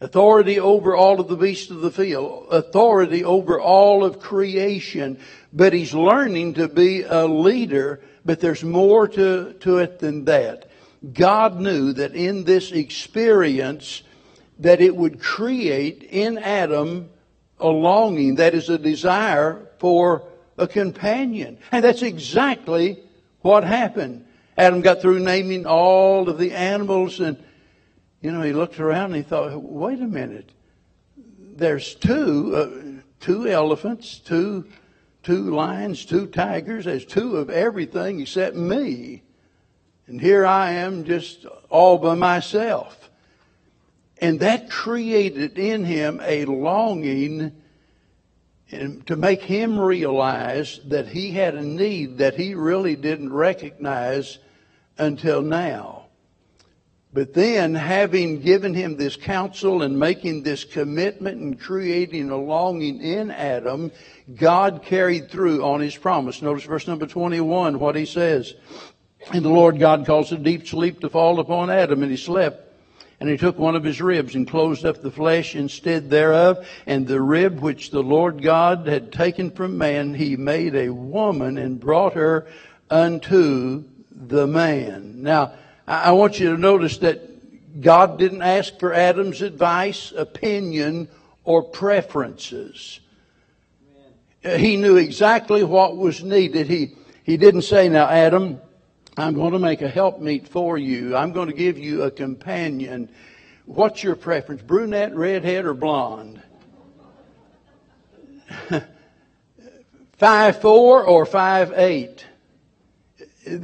Authority 0.00 0.60
over 0.60 0.94
all 0.94 1.20
of 1.20 1.28
the 1.28 1.36
beasts 1.36 1.70
of 1.70 1.80
the 1.80 1.90
field. 1.90 2.48
Authority 2.50 3.24
over 3.24 3.60
all 3.60 4.04
of 4.04 4.20
creation. 4.20 5.18
But 5.52 5.72
he's 5.72 5.94
learning 5.94 6.54
to 6.54 6.68
be 6.68 7.02
a 7.02 7.26
leader 7.26 8.00
but 8.24 8.40
there's 8.40 8.64
more 8.64 9.06
to, 9.08 9.52
to 9.60 9.78
it 9.78 9.98
than 9.98 10.24
that. 10.24 10.70
God 11.12 11.60
knew 11.60 11.92
that 11.92 12.14
in 12.14 12.44
this 12.44 12.72
experience 12.72 14.02
that 14.58 14.80
it 14.80 14.96
would 14.96 15.20
create 15.20 16.02
in 16.02 16.38
Adam 16.38 17.10
a 17.60 17.68
longing, 17.68 18.36
that 18.36 18.54
is 18.54 18.68
a 18.68 18.78
desire 18.78 19.68
for 19.78 20.26
a 20.56 20.66
companion. 20.66 21.58
And 21.70 21.84
that's 21.84 22.02
exactly 22.02 23.02
what 23.42 23.64
happened. 23.64 24.23
Adam 24.56 24.80
got 24.80 25.00
through 25.00 25.20
naming 25.20 25.66
all 25.66 26.28
of 26.28 26.38
the 26.38 26.52
animals 26.52 27.20
and, 27.20 27.42
you 28.20 28.30
know, 28.30 28.42
he 28.42 28.52
looked 28.52 28.78
around 28.80 29.06
and 29.06 29.16
he 29.16 29.22
thought, 29.22 29.60
wait 29.62 30.00
a 30.00 30.06
minute. 30.06 30.50
There's 31.56 31.94
two, 31.94 32.56
uh, 32.56 33.02
two 33.20 33.48
elephants, 33.48 34.18
two 34.18 34.66
two 35.24 35.54
lions, 35.54 36.04
two 36.04 36.26
tigers. 36.26 36.84
There's 36.84 37.06
two 37.06 37.38
of 37.38 37.50
everything 37.50 38.20
except 38.20 38.54
me. 38.54 39.22
And 40.06 40.20
here 40.20 40.46
I 40.46 40.72
am 40.72 41.04
just 41.04 41.46
all 41.70 41.98
by 41.98 42.14
myself. 42.14 43.10
And 44.18 44.38
that 44.40 44.70
created 44.70 45.58
in 45.58 45.84
him 45.84 46.20
a 46.22 46.44
longing 46.44 47.52
to 49.06 49.16
make 49.16 49.42
him 49.42 49.78
realize 49.78 50.80
that 50.86 51.08
he 51.08 51.32
had 51.32 51.54
a 51.54 51.62
need 51.62 52.18
that 52.18 52.34
he 52.34 52.54
really 52.54 52.96
didn't 52.96 53.32
recognize 53.32 54.38
until 54.98 55.42
now. 55.42 56.04
But 57.12 57.32
then, 57.32 57.76
having 57.76 58.40
given 58.40 58.74
him 58.74 58.96
this 58.96 59.14
counsel 59.14 59.82
and 59.82 59.96
making 59.96 60.42
this 60.42 60.64
commitment 60.64 61.40
and 61.40 61.60
creating 61.60 62.30
a 62.30 62.36
longing 62.36 63.00
in 63.00 63.30
Adam, 63.30 63.92
God 64.34 64.82
carried 64.82 65.30
through 65.30 65.64
on 65.64 65.80
his 65.80 65.96
promise. 65.96 66.42
Notice 66.42 66.64
verse 66.64 66.88
number 66.88 67.06
21, 67.06 67.78
what 67.78 67.94
he 67.94 68.04
says. 68.04 68.54
And 69.32 69.44
the 69.44 69.50
Lord 69.50 69.78
God 69.78 70.04
caused 70.06 70.32
a 70.32 70.36
deep 70.36 70.66
sleep 70.66 71.00
to 71.00 71.08
fall 71.08 71.38
upon 71.38 71.70
Adam, 71.70 72.02
and 72.02 72.10
he 72.10 72.16
slept. 72.16 72.63
And 73.24 73.30
he 73.30 73.38
took 73.38 73.58
one 73.58 73.74
of 73.74 73.84
his 73.84 74.02
ribs 74.02 74.34
and 74.34 74.46
closed 74.46 74.84
up 74.84 75.00
the 75.00 75.10
flesh 75.10 75.56
instead 75.56 76.10
thereof. 76.10 76.68
And 76.86 77.06
the 77.06 77.22
rib 77.22 77.60
which 77.60 77.90
the 77.90 78.02
Lord 78.02 78.42
God 78.42 78.86
had 78.86 79.12
taken 79.12 79.50
from 79.50 79.78
man, 79.78 80.12
he 80.12 80.36
made 80.36 80.74
a 80.74 80.92
woman 80.92 81.56
and 81.56 81.80
brought 81.80 82.12
her 82.12 82.46
unto 82.90 83.84
the 84.10 84.46
man. 84.46 85.22
Now, 85.22 85.54
I 85.86 86.12
want 86.12 86.38
you 86.38 86.50
to 86.50 86.60
notice 86.60 86.98
that 86.98 87.80
God 87.80 88.18
didn't 88.18 88.42
ask 88.42 88.78
for 88.78 88.92
Adam's 88.92 89.40
advice, 89.40 90.12
opinion, 90.14 91.08
or 91.44 91.62
preferences. 91.62 93.00
He 94.42 94.76
knew 94.76 94.98
exactly 94.98 95.64
what 95.64 95.96
was 95.96 96.22
needed. 96.22 96.66
He, 96.66 96.94
he 97.22 97.38
didn't 97.38 97.62
say, 97.62 97.88
now 97.88 98.06
Adam, 98.06 98.60
I'm 99.16 99.34
going 99.34 99.52
to 99.52 99.60
make 99.60 99.80
a 99.80 99.88
helpmeet 99.88 100.48
for 100.48 100.76
you. 100.76 101.16
I'm 101.16 101.32
going 101.32 101.48
to 101.48 101.54
give 101.54 101.78
you 101.78 102.02
a 102.02 102.10
companion. 102.10 103.08
What's 103.64 104.02
your 104.02 104.16
preference, 104.16 104.62
brunette, 104.62 105.14
redhead, 105.14 105.64
or 105.66 105.74
blonde? 105.74 106.42
five 110.18 110.60
four 110.60 111.04
or 111.04 111.24
five 111.26 111.72
eight? 111.76 112.26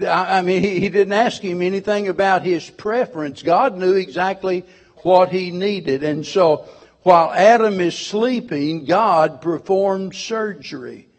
I 0.07 0.42
mean, 0.42 0.62
he 0.62 0.88
didn't 0.88 1.14
ask 1.14 1.42
him 1.42 1.62
anything 1.62 2.09
about 2.09 2.42
his 2.42 2.69
preference. 2.69 3.42
God 3.42 3.76
knew 3.76 3.95
exactly 3.95 4.64
what 4.99 5.30
he 5.30 5.50
needed. 5.50 6.04
And 6.04 6.25
so, 6.25 6.69
while 7.02 7.33
Adam 7.33 7.80
is 7.80 7.97
sleeping, 7.97 8.85
God 8.85 9.40
performed 9.40 10.14
surgery. 10.14 11.10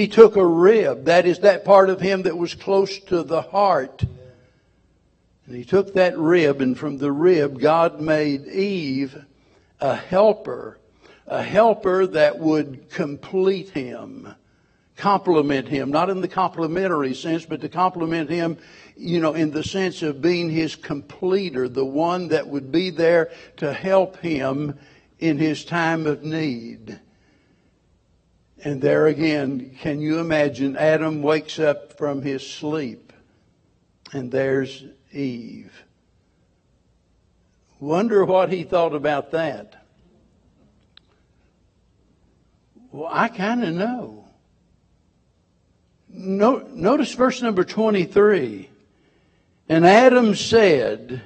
He 0.00 0.08
took 0.08 0.36
a 0.36 0.46
rib, 0.46 1.04
that 1.04 1.26
is 1.26 1.40
that 1.40 1.62
part 1.62 1.90
of 1.90 2.00
him 2.00 2.22
that 2.22 2.38
was 2.38 2.54
close 2.54 2.98
to 3.00 3.22
the 3.22 3.42
heart. 3.42 4.02
And 5.44 5.54
he 5.54 5.62
took 5.62 5.92
that 5.92 6.16
rib, 6.16 6.62
and 6.62 6.78
from 6.78 6.96
the 6.96 7.12
rib, 7.12 7.60
God 7.60 8.00
made 8.00 8.46
Eve 8.46 9.22
a 9.78 9.94
helper, 9.94 10.78
a 11.26 11.42
helper 11.42 12.06
that 12.06 12.38
would 12.38 12.88
complete 12.88 13.68
him 13.68 14.34
complement 14.96 15.68
him, 15.68 15.90
not 15.90 16.10
in 16.10 16.20
the 16.20 16.28
complimentary 16.28 17.14
sense, 17.14 17.44
but 17.46 17.60
to 17.62 17.68
complement 17.68 18.28
him, 18.28 18.56
you 18.96 19.18
know, 19.18 19.34
in 19.34 19.50
the 19.50 19.64
sense 19.64 20.02
of 20.02 20.20
being 20.20 20.50
his 20.50 20.76
completer, 20.76 21.68
the 21.68 21.84
one 21.84 22.28
that 22.28 22.46
would 22.46 22.70
be 22.70 22.90
there 22.90 23.30
to 23.56 23.72
help 23.72 24.18
him 24.18 24.78
in 25.18 25.38
his 25.38 25.64
time 25.64 26.06
of 26.06 26.22
need. 26.22 27.00
And 28.62 28.80
there 28.82 29.06
again, 29.06 29.76
can 29.80 30.00
you 30.00 30.18
imagine 30.18 30.76
Adam 30.76 31.22
wakes 31.22 31.58
up 31.58 31.96
from 31.96 32.22
his 32.22 32.48
sleep 32.48 33.10
and 34.12 34.30
there's 34.30 34.84
Eve. 35.12 35.84
Wonder 37.78 38.24
what 38.24 38.52
he 38.52 38.64
thought 38.64 38.94
about 38.94 39.30
that. 39.30 39.86
Well, 42.92 43.08
I 43.10 43.28
kind 43.28 43.64
of 43.64 43.74
know. 43.74 44.24
No, 46.08 46.58
notice 46.58 47.12
verse 47.14 47.40
number 47.40 47.64
23. 47.64 48.68
And 49.68 49.86
Adam 49.86 50.34
said, 50.34 51.22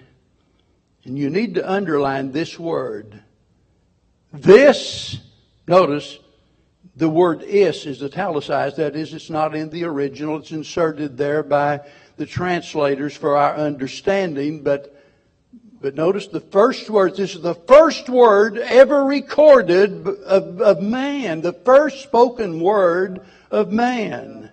and 1.04 1.18
you 1.18 1.30
need 1.30 1.54
to 1.54 1.70
underline 1.70 2.32
this 2.32 2.58
word, 2.58 3.22
this, 4.32 5.18
notice, 5.66 6.18
the 6.96 7.08
word 7.08 7.42
is 7.42 7.86
is 7.86 8.02
italicized. 8.02 8.76
That 8.76 8.94
is, 8.94 9.14
it's 9.14 9.30
not 9.30 9.54
in 9.54 9.70
the 9.70 9.84
original. 9.84 10.38
It's 10.38 10.52
inserted 10.52 11.16
there 11.16 11.42
by 11.42 11.80
the 12.16 12.26
translators 12.26 13.16
for 13.16 13.36
our 13.36 13.56
understanding. 13.56 14.62
But, 14.62 14.94
but 15.80 15.96
notice 15.96 16.28
the 16.28 16.40
first 16.40 16.88
word. 16.88 17.16
This 17.16 17.34
is 17.34 17.42
the 17.42 17.54
first 17.54 18.08
word 18.08 18.58
ever 18.58 19.04
recorded 19.04 20.06
of, 20.06 20.60
of 20.60 20.82
man. 20.82 21.40
The 21.40 21.52
first 21.52 22.04
spoken 22.04 22.60
word 22.60 23.26
of 23.50 23.72
man. 23.72 24.50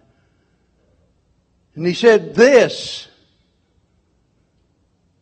And 1.76 1.86
he 1.86 1.94
said 1.94 2.34
this, 2.34 3.08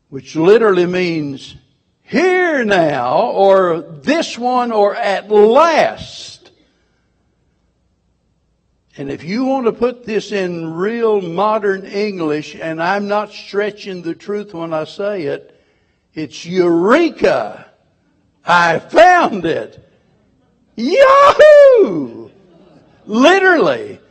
which 0.07 0.35
literally 0.35 0.87
means 0.87 1.55
here 2.01 2.63
now, 2.63 3.19
or 3.19 3.81
this 3.81 4.37
one, 4.37 4.71
or 4.71 4.95
at 4.95 5.29
last. 5.29 6.38
And 8.99 9.09
if 9.09 9.23
you 9.23 9.45
want 9.45 9.65
to 9.65 9.71
put 9.71 10.03
this 10.03 10.33
in 10.33 10.73
real 10.73 11.21
modern 11.21 11.85
English, 11.85 12.53
and 12.53 12.83
I'm 12.83 13.07
not 13.07 13.31
stretching 13.31 14.01
the 14.01 14.13
truth 14.13 14.53
when 14.53 14.73
I 14.73 14.83
say 14.83 15.21
it, 15.21 15.57
it's 16.13 16.45
Eureka! 16.45 17.71
I 18.45 18.79
found 18.79 19.45
it! 19.45 19.89
Yahoo! 20.75 22.29
Literally. 23.05 24.01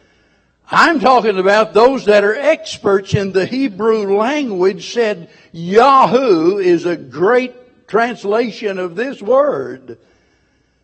I'm 0.71 1.01
talking 1.01 1.39
about 1.39 1.75
those 1.75 2.07
that 2.07 2.25
are 2.25 2.35
experts 2.35 3.13
in 3.13 3.33
the 3.33 3.45
Hebrew 3.45 4.17
language 4.17 4.91
said 4.95 5.29
Yahoo 5.53 6.57
is 6.57 6.87
a 6.87 6.97
great 6.97 7.89
translation 7.89 8.79
of 8.79 8.97
this 8.97 9.21
word. 9.21 9.99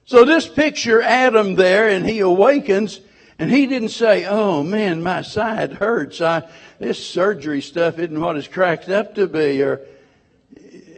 So 0.05 0.27
this 0.27 0.47
picture 0.47 1.01
Adam 1.01 1.55
there 1.55 1.89
and 1.89 2.07
he 2.07 2.19
awakens 2.19 3.01
and 3.39 3.51
he 3.51 3.67
didn't 3.67 3.89
say, 3.89 4.27
oh 4.27 4.63
man, 4.63 5.03
my 5.03 5.23
side 5.23 5.73
hurts. 5.73 6.21
I, 6.21 6.49
this 6.79 7.05
surgery 7.05 7.61
stuff 7.61 7.99
isn't 7.99 8.21
what 8.21 8.37
it's 8.37 8.49
cracked 8.49 8.89
up 8.89 9.15
to 9.17 9.27
be 9.27 9.63
or 9.63 9.81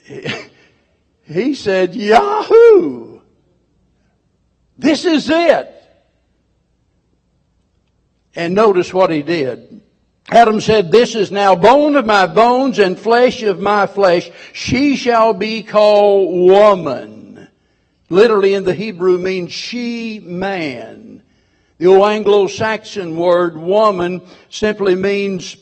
he 1.25 1.55
said, 1.55 1.95
Yahoo! 1.95 3.21
This 4.79 5.05
is 5.05 5.31
it. 5.31 5.73
And 8.35 8.55
notice 8.55 8.93
what 8.93 9.11
he 9.11 9.23
did. 9.23 9.81
Adam 10.29 10.61
said, 10.61 10.93
This 10.93 11.15
is 11.15 11.33
now 11.33 11.55
bone 11.55 11.97
of 11.97 12.05
my 12.05 12.27
bones 12.27 12.79
and 12.79 12.99
flesh 12.99 13.43
of 13.43 13.61
my 13.61 13.87
flesh. 13.87 14.31
She 14.53 14.97
shall 14.97 15.33
be 15.33 15.63
called 15.63 16.51
woman. 16.51 17.49
Literally 18.11 18.55
in 18.55 18.65
the 18.65 18.75
Hebrew 18.75 19.19
means 19.19 19.53
she 19.53 20.21
man. 20.21 21.06
The 21.79 21.87
old 21.87 22.09
Anglo-Saxon 22.09 23.17
word 23.17 23.57
woman 23.57 24.23
simply 24.49 24.95
means 24.95 25.57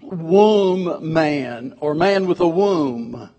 womb 0.00 1.12
man 1.12 1.76
or 1.80 1.94
man 1.94 2.26
with 2.26 2.40
a 2.40 2.48
womb. 2.48 3.30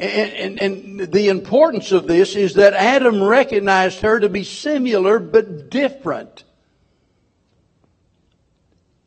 And, 0.00 0.60
and, 0.60 0.62
and, 0.62 1.12
the 1.12 1.28
importance 1.28 1.90
of 1.90 2.06
this 2.06 2.36
is 2.36 2.54
that 2.54 2.74
Adam 2.74 3.22
recognized 3.22 4.00
her 4.00 4.20
to 4.20 4.28
be 4.28 4.44
similar 4.44 5.18
but 5.18 5.70
different. 5.70 6.44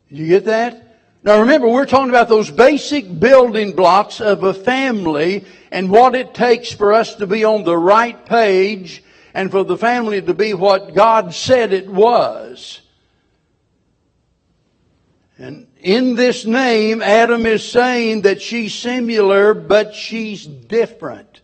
You 0.10 0.28
get 0.28 0.46
that? 0.46 0.98
Now 1.24 1.40
remember, 1.40 1.70
we're 1.70 1.86
talking 1.86 2.10
about 2.10 2.28
those 2.28 2.52
basic 2.52 3.20
building 3.20 3.74
blocks 3.74 4.20
of 4.20 4.44
a 4.44 4.54
family 4.54 5.46
and 5.72 5.90
what 5.90 6.16
it 6.16 6.34
takes 6.34 6.72
for 6.74 6.94
us 6.94 7.16
to 7.16 7.28
be 7.28 7.46
on 7.46 7.64
the 7.64 7.78
right 7.78 8.26
page 8.26 9.04
and 9.34 9.52
for 9.52 9.64
the 9.64 9.78
family 9.78 10.22
to 10.22 10.34
be 10.34 10.54
what 10.54 10.94
God 10.94 11.34
said 11.34 11.74
it 11.74 11.88
was. 11.88 12.82
And 15.38 15.68
in 15.80 16.16
this 16.16 16.46
name, 16.46 17.02
Adam 17.02 17.46
is 17.46 17.70
saying 17.70 18.22
that 18.22 18.42
she's 18.42 18.76
similar, 18.76 19.54
but 19.54 19.96
she's 19.96 20.46
different. 20.46 21.42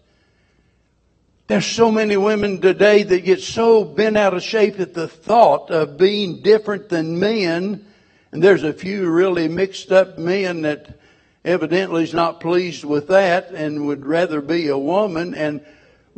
There's 1.48 1.66
so 1.66 1.90
many 1.90 2.18
women 2.18 2.62
today 2.62 3.04
that 3.04 3.26
get 3.26 3.42
so 3.42 3.84
bent 3.84 4.18
out 4.18 4.34
of 4.34 4.44
shape 4.44 4.80
at 4.80 4.94
the 4.94 5.08
thought 5.08 5.72
of 5.72 5.98
being 5.98 6.42
different 6.42 6.90
than 6.90 7.20
men 7.20 7.86
and 8.32 8.44
there's 8.44 8.64
a 8.64 8.74
few 8.74 9.10
really 9.10 9.48
mixed 9.48 9.92
up 9.92 10.18
men 10.18 10.64
that 10.64 11.00
evidently 11.46 12.04
is 12.04 12.14
not 12.14 12.40
pleased 12.40 12.84
with 12.84 13.08
that 13.08 13.52
and 13.52 13.88
would 13.88 14.06
rather 14.06 14.42
be 14.42 14.68
a 14.68 14.78
woman. 14.78 15.34
And 15.34 15.66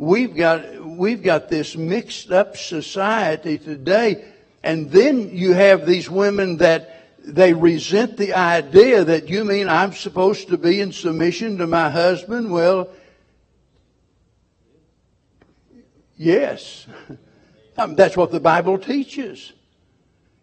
we've 0.00 0.34
got, 0.34 0.82
we've 0.82 1.22
got 1.22 1.50
this 1.50 1.76
mixed 1.76 2.32
up 2.32 2.56
society 2.56 3.58
today. 3.58 4.24
And 4.62 4.90
then 4.90 5.36
you 5.36 5.52
have 5.52 5.86
these 5.86 6.08
women 6.08 6.56
that 6.56 6.96
they 7.22 7.52
resent 7.52 8.16
the 8.16 8.32
idea 8.32 9.04
that 9.04 9.28
you 9.28 9.44
mean 9.44 9.68
I'm 9.68 9.92
supposed 9.92 10.48
to 10.48 10.56
be 10.56 10.80
in 10.80 10.92
submission 10.92 11.58
to 11.58 11.66
my 11.66 11.90
husband. 11.90 12.50
Well, 12.50 12.88
yes. 16.16 16.86
Um, 17.78 17.94
that's 17.94 18.14
what 18.14 18.30
the 18.30 18.40
Bible 18.40 18.76
teaches. 18.76 19.54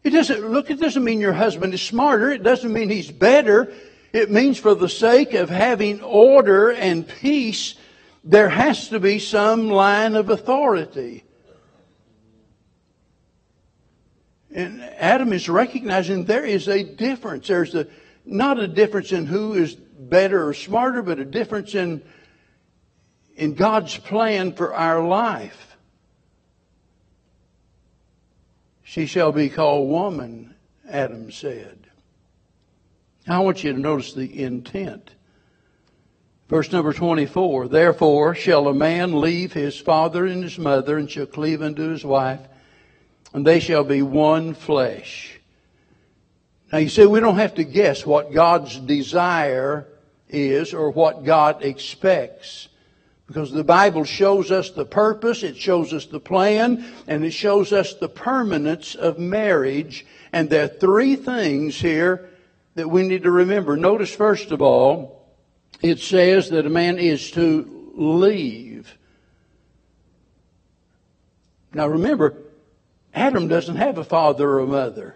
It 0.03 0.09
doesn't, 0.09 0.49
look, 0.49 0.71
it 0.71 0.79
doesn't 0.79 1.03
mean 1.03 1.19
your 1.19 1.33
husband 1.33 1.71
is 1.71 1.83
smarter. 1.83 2.31
It 2.31 2.41
doesn't 2.41 2.73
mean 2.73 2.89
he's 2.89 3.11
better. 3.11 3.71
It 4.11 4.31
means 4.31 4.57
for 4.57 4.73
the 4.73 4.89
sake 4.89 5.35
of 5.35 5.47
having 5.47 6.01
order 6.01 6.71
and 6.71 7.07
peace, 7.07 7.75
there 8.27 8.49
has 8.49 8.89
to 8.89 8.99
be 8.99 9.19
some 9.19 9.69
line 9.69 10.15
of 10.15 10.29
authority. 10.29 11.23
And 14.53 14.81
Adam 14.81 15.31
is 15.31 15.47
recognizing 15.47 16.25
there 16.25 16.45
is 16.45 16.67
a 16.67 16.83
difference. 16.83 17.47
There's 17.47 17.73
a, 17.73 17.87
not 18.25 18.59
a 18.59 18.67
difference 18.67 19.13
in 19.13 19.27
who 19.27 19.53
is 19.53 19.75
better 19.75 20.45
or 20.45 20.53
smarter, 20.53 21.01
but 21.01 21.19
a 21.19 21.25
difference 21.25 21.73
in, 21.73 22.03
in 23.37 23.53
God's 23.53 23.97
plan 23.97 24.51
for 24.51 24.73
our 24.73 25.01
life. 25.01 25.77
She 28.83 29.05
shall 29.05 29.31
be 29.31 29.47
called 29.47 29.89
woman, 29.89 30.53
Adam 30.89 31.31
said. 31.31 31.87
I 33.25 33.39
want 33.39 33.63
you 33.63 33.71
to 33.71 33.79
notice 33.79 34.13
the 34.13 34.43
intent. 34.43 35.11
Verse 36.47 36.71
number 36.71 36.93
24, 36.93 37.67
Therefore 37.67 38.33
shall 38.33 38.67
a 38.69 38.73
man 38.73 39.19
leave 39.19 39.51
his 39.51 39.77
father 39.77 40.25
and 40.25 40.43
his 40.43 40.57
mother 40.57 40.97
and 40.97 41.11
shall 41.11 41.25
cleave 41.25 41.61
unto 41.61 41.89
his 41.89 42.05
wife, 42.05 42.39
and 43.33 43.45
they 43.45 43.59
shall 43.59 43.83
be 43.83 44.01
one 44.01 44.53
flesh. 44.53 45.39
Now 46.71 46.77
you 46.77 46.87
see, 46.89 47.05
we 47.05 47.19
don't 47.19 47.37
have 47.37 47.55
to 47.55 47.65
guess 47.65 48.05
what 48.05 48.33
God's 48.33 48.79
desire 48.79 49.87
is 50.29 50.73
or 50.73 50.89
what 50.89 51.25
God 51.25 51.63
expects. 51.63 52.69
Because 53.27 53.51
the 53.51 53.63
Bible 53.65 54.05
shows 54.05 54.49
us 54.49 54.69
the 54.69 54.85
purpose, 54.85 55.43
it 55.43 55.57
shows 55.57 55.91
us 55.91 56.05
the 56.05 56.19
plan, 56.19 56.85
and 57.07 57.25
it 57.25 57.31
shows 57.31 57.73
us 57.73 57.93
the 57.93 58.07
permanence 58.07 58.95
of 58.95 59.19
marriage. 59.19 60.05
And 60.31 60.49
there 60.49 60.63
are 60.63 60.69
three 60.69 61.17
things 61.17 61.75
here 61.75 62.29
that 62.75 62.89
we 62.89 63.05
need 63.05 63.23
to 63.23 63.31
remember. 63.31 63.75
Notice, 63.75 64.15
first 64.15 64.51
of 64.51 64.61
all, 64.61 65.16
it 65.81 65.99
says 65.99 66.49
that 66.49 66.65
a 66.65 66.69
man 66.69 66.97
is 66.97 67.31
to 67.31 67.91
leave. 67.95 68.97
Now 71.73 71.87
remember, 71.87 72.35
Adam 73.13 73.47
doesn't 73.47 73.75
have 73.75 73.97
a 73.97 74.03
father 74.03 74.49
or 74.49 74.59
a 74.59 74.67
mother. 74.67 75.15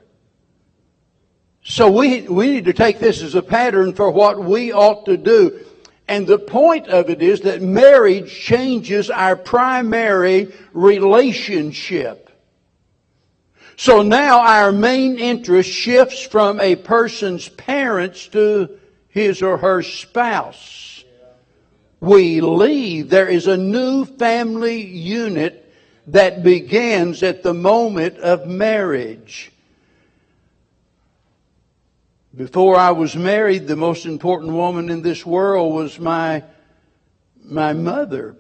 So 1.63 1.91
we, 1.91 2.21
we 2.21 2.50
need 2.50 2.65
to 2.65 2.74
take 2.74 3.00
this 3.00 3.21
as 3.21 3.36
a 3.36 3.41
pattern 3.41 3.93
for 3.93 4.10
what 4.10 4.43
we 4.43 4.74
ought 4.74 5.06
to 5.06 5.17
do. 5.17 5.60
And 6.08 6.26
the 6.28 6.39
point 6.39 6.88
of 6.88 7.10
it 7.10 7.21
is 7.21 7.41
that 7.41 7.62
marriage 7.62 8.34
changes 8.34 9.10
our 9.10 9.36
primary 9.36 10.54
relationship. 10.74 12.30
So 13.78 14.02
now 14.02 14.41
our 14.41 14.71
main 14.71 15.17
interest 15.17 15.69
shifts 15.69 16.21
from 16.21 16.60
a 16.60 16.76
person's 16.76 17.47
parents 17.47 18.28
to 18.30 18.78
his 19.12 19.41
or 19.41 19.58
her 19.58 19.82
spouse. 19.82 21.04
We 22.00 22.41
leave. 22.41 23.10
There 23.10 23.28
is 23.28 23.47
a 23.47 23.58
new 23.58 24.06
family 24.06 24.82
unit 24.82 25.71
that 26.08 26.43
begins 26.43 27.21
at 27.21 27.43
the 27.43 27.54
moment 27.54 28.17
of 28.17 28.47
marriage. 28.47 29.52
Before 32.36 32.78
I 32.78 32.91
was 32.91 33.15
married, 33.15 33.67
the 33.67 33.76
most 33.76 34.06
important 34.06 34.54
woman 34.54 34.89
in 34.89 35.02
this 35.02 35.26
world 35.26 35.74
was 35.74 36.00
my, 36.00 36.43
my 37.43 37.74
mother. 37.74 38.36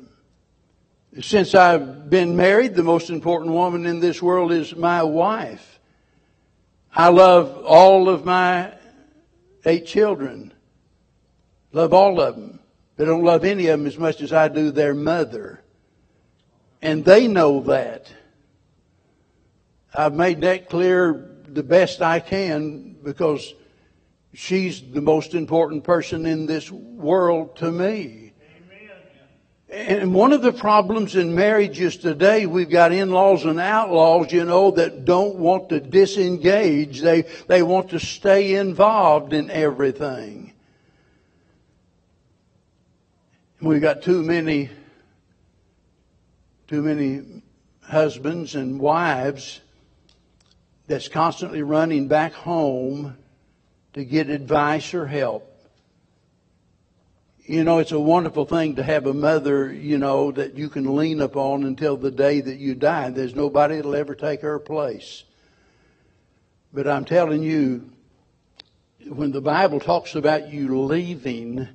Since 1.19 1.53
I've 1.53 2.09
been 2.09 2.37
married, 2.37 2.73
the 2.73 2.83
most 2.83 3.09
important 3.09 3.51
woman 3.51 3.85
in 3.85 3.99
this 3.99 4.21
world 4.21 4.53
is 4.53 4.73
my 4.73 5.03
wife. 5.03 5.79
I 6.95 7.09
love 7.09 7.65
all 7.65 8.07
of 8.07 8.25
my 8.25 8.73
eight 9.65 9.85
children. 9.85 10.50
Love 11.73 11.93
all 11.93 12.19
of 12.19 12.35
them. 12.35 12.59
They 12.97 13.05
don't 13.05 13.23
love 13.23 13.45
any 13.45 13.67
of 13.67 13.79
them 13.79 13.87
as 13.87 13.97
much 13.97 14.21
as 14.21 14.33
I 14.33 14.47
do 14.47 14.71
their 14.71 14.93
mother. 14.93 15.61
And 16.81 17.05
they 17.05 17.27
know 17.27 17.61
that. 17.61 18.11
I've 19.93 20.13
made 20.13 20.41
that 20.41 20.69
clear 20.69 21.29
the 21.47 21.63
best 21.63 22.01
I 22.01 22.19
can 22.19 22.95
because 23.03 23.53
she's 24.33 24.81
the 24.81 25.01
most 25.01 25.33
important 25.33 25.83
person 25.83 26.25
in 26.25 26.45
this 26.45 26.71
world 26.71 27.57
to 27.57 27.71
me. 27.71 28.33
Amen. 29.69 29.99
And 29.99 30.13
one 30.13 30.33
of 30.33 30.41
the 30.41 30.53
problems 30.53 31.15
in 31.15 31.35
marriages 31.35 31.97
today, 31.97 32.45
we've 32.45 32.69
got 32.69 32.91
in-laws 32.91 33.45
and 33.45 33.59
outlaws, 33.59 34.31
you 34.31 34.45
know, 34.45 34.71
that 34.71 35.05
don't 35.05 35.35
want 35.35 35.69
to 35.69 35.79
disengage. 35.79 37.01
They, 37.01 37.23
they 37.47 37.63
want 37.63 37.89
to 37.89 37.99
stay 37.99 38.55
involved 38.55 39.33
in 39.33 39.49
everything. 39.49 40.50
We've 43.61 43.79
got 43.79 44.01
too 44.01 44.23
many, 44.23 44.71
too 46.67 46.81
many 46.81 47.43
husbands 47.83 48.55
and 48.55 48.79
wives 48.79 49.61
that's 50.87 51.07
constantly 51.07 51.61
running 51.61 52.07
back 52.07 52.33
home 52.33 53.17
to 53.93 54.03
get 54.03 54.31
advice 54.31 54.95
or 54.95 55.05
help. 55.05 55.47
You 57.45 57.63
know, 57.63 57.77
it's 57.77 57.91
a 57.91 57.99
wonderful 57.99 58.45
thing 58.45 58.77
to 58.77 58.83
have 58.83 59.05
a 59.05 59.13
mother, 59.13 59.71
you 59.71 59.99
know, 59.99 60.31
that 60.31 60.55
you 60.57 60.67
can 60.67 60.95
lean 60.95 61.21
upon 61.21 61.63
until 61.63 61.97
the 61.97 62.09
day 62.09 62.41
that 62.41 62.57
you 62.57 62.73
die. 62.73 63.11
There's 63.11 63.35
nobody 63.35 63.75
that'll 63.75 63.95
ever 63.95 64.15
take 64.15 64.41
her 64.41 64.57
place. 64.57 65.23
But 66.73 66.87
I'm 66.87 67.05
telling 67.05 67.43
you, 67.43 67.91
when 69.07 69.31
the 69.31 69.41
Bible 69.41 69.79
talks 69.79 70.15
about 70.15 70.51
you 70.51 70.81
leaving, 70.81 71.67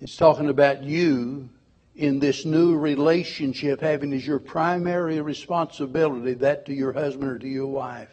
it's 0.00 0.16
talking 0.16 0.48
about 0.48 0.82
you 0.82 1.48
in 1.94 2.18
this 2.18 2.44
new 2.44 2.76
relationship 2.76 3.80
having 3.80 4.12
as 4.12 4.26
your 4.26 4.38
primary 4.38 5.20
responsibility 5.20 6.34
that 6.34 6.66
to 6.66 6.74
your 6.74 6.92
husband 6.92 7.30
or 7.30 7.38
to 7.38 7.48
your 7.48 7.66
wife 7.66 8.08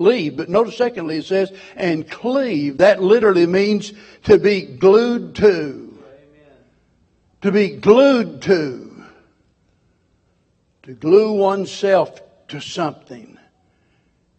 leave. 0.00 0.36
But 0.36 0.48
notice 0.48 0.76
secondly 0.76 1.18
it 1.18 1.26
says, 1.26 1.52
and 1.76 2.10
cleave. 2.10 2.78
That 2.78 3.02
literally 3.02 3.46
means 3.46 3.92
to 4.24 4.38
be 4.38 4.62
glued 4.62 5.36
to. 5.36 5.44
Amen. 5.52 5.98
To 7.42 7.52
be 7.52 7.76
glued 7.76 8.42
to. 8.42 9.04
To 10.84 10.94
glue 10.94 11.32
oneself 11.32 12.20
to 12.48 12.60
something. 12.60 13.38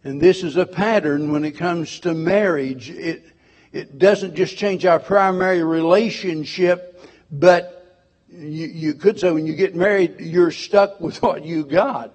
And 0.04 0.20
this 0.20 0.42
is 0.42 0.56
a 0.56 0.66
pattern 0.66 1.30
when 1.32 1.44
it 1.44 1.52
comes 1.52 2.00
to 2.00 2.12
marriage. 2.12 2.90
It, 2.90 3.24
it 3.72 3.98
doesn't 3.98 4.34
just 4.34 4.56
change 4.56 4.84
our 4.84 4.98
primary 4.98 5.62
relationship, 5.62 6.91
but 7.32 7.82
you, 8.28 8.66
you 8.66 8.94
could 8.94 9.18
say 9.18 9.30
when 9.30 9.46
you 9.46 9.54
get 9.54 9.74
married, 9.74 10.20
you're 10.20 10.50
stuck 10.50 11.00
with 11.00 11.20
what 11.22 11.44
you 11.44 11.64
got. 11.64 12.14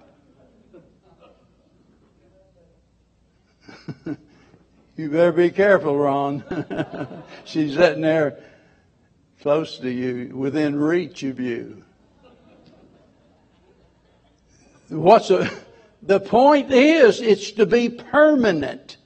you 4.95 5.09
better 5.09 5.31
be 5.31 5.49
careful, 5.49 5.97
Ron. 5.97 6.43
She's 7.45 7.75
sitting 7.75 8.01
there 8.01 8.39
close 9.41 9.79
to 9.79 9.89
you, 9.89 10.35
within 10.35 10.75
reach 10.75 11.23
of 11.23 11.39
you. 11.39 11.83
What's 14.89 15.31
a, 15.31 15.49
the 16.01 16.19
point 16.19 16.71
is, 16.71 17.21
it's 17.21 17.51
to 17.51 17.65
be 17.65 17.89
permanent. 17.89 18.97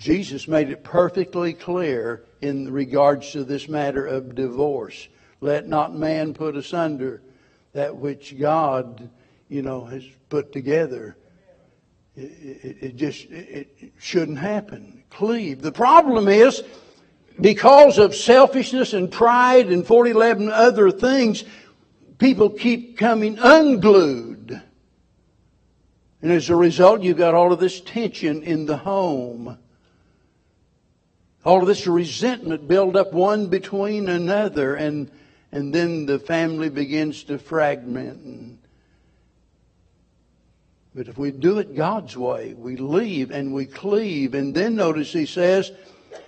Jesus 0.00 0.48
made 0.48 0.70
it 0.70 0.82
perfectly 0.82 1.52
clear 1.52 2.24
in 2.40 2.72
regards 2.72 3.32
to 3.32 3.44
this 3.44 3.68
matter 3.68 4.06
of 4.06 4.34
divorce. 4.34 5.08
Let 5.40 5.68
not 5.68 5.94
man 5.94 6.34
put 6.34 6.56
asunder 6.56 7.22
that 7.74 7.96
which 7.96 8.38
God 8.38 9.10
you 9.50 9.62
know, 9.62 9.84
has 9.84 10.04
put 10.30 10.52
together. 10.52 11.16
It, 12.16 12.22
it, 12.22 12.76
it 12.80 12.96
just 12.96 13.28
it, 13.30 13.68
it 13.78 13.92
shouldn't 13.98 14.38
happen. 14.38 15.02
Cleave. 15.10 15.60
The 15.60 15.72
problem 15.72 16.28
is 16.28 16.62
because 17.38 17.98
of 17.98 18.14
selfishness 18.14 18.94
and 18.94 19.10
pride 19.10 19.66
and 19.66 19.86
4011 19.86 20.50
other 20.50 20.90
things, 20.90 21.44
people 22.18 22.48
keep 22.48 22.96
coming 22.96 23.38
unglued. 23.38 24.62
And 26.22 26.32
as 26.32 26.48
a 26.48 26.56
result, 26.56 27.02
you've 27.02 27.18
got 27.18 27.34
all 27.34 27.52
of 27.52 27.60
this 27.60 27.80
tension 27.80 28.42
in 28.42 28.66
the 28.66 28.76
home. 28.76 29.58
All 31.44 31.60
of 31.60 31.66
this 31.66 31.86
resentment 31.86 32.68
build 32.68 32.96
up 32.96 33.12
one 33.12 33.46
between 33.46 34.08
another, 34.08 34.74
and, 34.74 35.10
and 35.52 35.74
then 35.74 36.06
the 36.06 36.18
family 36.18 36.68
begins 36.68 37.24
to 37.24 37.38
fragment. 37.38 38.58
But 40.94 41.08
if 41.08 41.16
we 41.16 41.30
do 41.30 41.58
it 41.58 41.76
God's 41.76 42.16
way, 42.16 42.54
we 42.54 42.76
leave 42.76 43.30
and 43.30 43.54
we 43.54 43.64
cleave. 43.64 44.34
And 44.34 44.54
then 44.54 44.74
notice 44.74 45.12
he 45.12 45.24
says, 45.24 45.70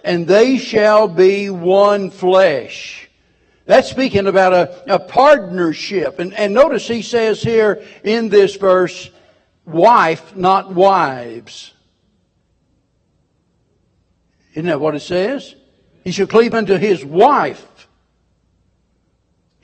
and 0.05 0.27
they 0.27 0.57
shall 0.57 1.09
be 1.09 1.51
one 1.51 2.11
flesh. 2.11 3.11
That's 3.67 3.91
speaking 3.91 4.27
about 4.27 4.53
a, 4.53 4.95
a 4.95 4.99
partnership. 4.99 6.21
And, 6.21 6.33
and 6.35 6.55
notice 6.55 6.87
he 6.87 7.03
says 7.03 7.43
here 7.43 7.85
in 8.05 8.29
this 8.29 8.57
verse, 8.57 9.11
wife, 9.65 10.37
not 10.37 10.73
wives. 10.73 11.73
Isn't 14.53 14.67
that 14.67 14.81
what 14.81 14.95
it 14.95 15.01
says? 15.01 15.55
He 16.05 16.11
shall 16.11 16.27
cleave 16.27 16.55
unto 16.55 16.77
his 16.77 17.05
wife. 17.05 17.67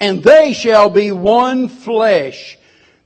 And 0.00 0.22
they 0.22 0.52
shall 0.52 0.90
be 0.90 1.10
one 1.10 1.68
flesh. 1.68 2.58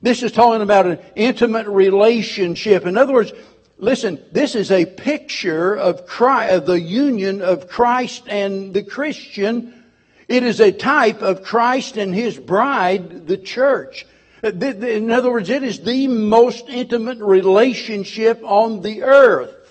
This 0.03 0.23
is 0.23 0.33
talking 0.33 0.63
about 0.63 0.87
an 0.87 0.99
intimate 1.17 1.67
relationship. 1.67 2.87
In 2.87 2.99
other 2.99 3.13
words, 3.13 3.33
listen, 3.79 4.23
this 4.33 4.55
is 4.55 4.71
a 4.71 4.85
picture 4.85 5.75
of, 5.75 6.07
Christ, 6.07 6.53
of 6.53 6.67
the 6.67 6.81
union 6.81 7.41
of 7.41 7.69
Christ 7.69 8.25
and 8.29 8.75
the 8.75 8.83
Christian. 8.83 9.85
It 10.29 10.43
is 10.43 10.61
a 10.61 10.73
type 10.73 11.23
of 11.23 11.43
Christ 11.43 11.97
and 11.97 12.15
His 12.15 12.39
bride, 12.39 13.27
the 13.27 13.39
church. 13.39 14.07
Uh, 14.45 14.51
in 14.51 15.11
other 15.11 15.31
words, 15.31 15.51
it 15.51 15.63
is 15.63 15.81
the 15.81 16.09
most 16.09 16.69
intimate 16.69 17.19
relationship 17.19 18.41
on 18.43 18.83
the 18.83 19.03
earth. 19.05 19.62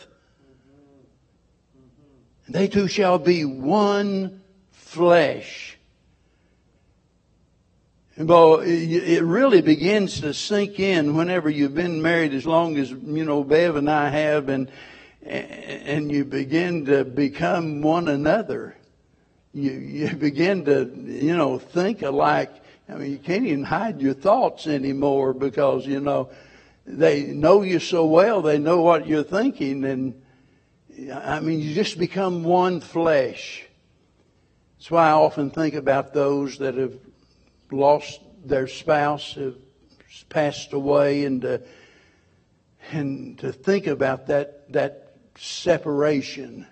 They 2.52 2.68
two 2.68 2.90
shall 2.90 3.18
be 3.18 3.46
one 3.46 4.42
flesh. 4.72 5.78
Well, 8.18 8.60
it 8.60 9.22
really 9.22 9.62
begins 9.62 10.20
to 10.20 10.34
sink 10.34 10.78
in 10.78 11.16
whenever 11.16 11.50
you've 11.50 11.74
been 11.74 12.02
married 12.02 12.34
as 12.34 12.46
long 12.46 12.78
as, 12.78 12.92
you 12.92 13.24
know, 13.24 13.46
Bev 13.46 13.78
and 13.78 13.90
I 13.90 14.10
have, 14.10 14.50
and, 14.50 14.70
and 15.24 16.12
you 16.12 16.26
begin 16.26 16.86
to 16.86 17.06
become 17.06 17.82
one 17.82 18.10
another. 18.10 18.76
You, 19.54 19.72
you 19.72 20.16
begin 20.16 20.66
to, 20.66 20.92
you 21.06 21.38
know, 21.38 21.58
think 21.58 22.02
alike. 22.02 22.52
I 22.90 22.96
mean, 22.96 23.12
you 23.12 23.18
can't 23.18 23.46
even 23.46 23.64
hide 23.64 24.02
your 24.02 24.14
thoughts 24.14 24.68
anymore 24.68 25.34
because, 25.34 25.88
you 25.88 26.02
know, 26.02 26.30
they 26.86 27.24
know 27.28 27.62
you 27.62 27.80
so 27.80 28.06
well, 28.06 28.42
they 28.42 28.58
know 28.58 28.82
what 28.82 29.08
you're 29.08 29.24
thinking, 29.24 29.86
and 29.86 30.21
I 31.14 31.40
mean, 31.40 31.60
you 31.60 31.74
just 31.74 31.98
become 31.98 32.44
one 32.44 32.82
flesh. 32.82 33.64
That's 34.78 34.92
why 34.92 35.08
I 35.10 35.12
often 35.12 35.52
think 35.52 35.76
about 35.76 36.14
those 36.14 36.58
that 36.58 36.76
have 36.76 36.98
lost 37.72 38.20
their 38.44 38.68
spouse, 38.68 39.36
have 39.36 39.56
passed 40.30 40.74
away, 40.74 41.26
and 41.26 41.42
to, 41.42 41.62
and 42.92 43.38
to 43.40 43.52
think 43.52 43.88
about 43.88 44.28
that 44.28 44.72
that 44.74 45.16
separation. 45.38 46.68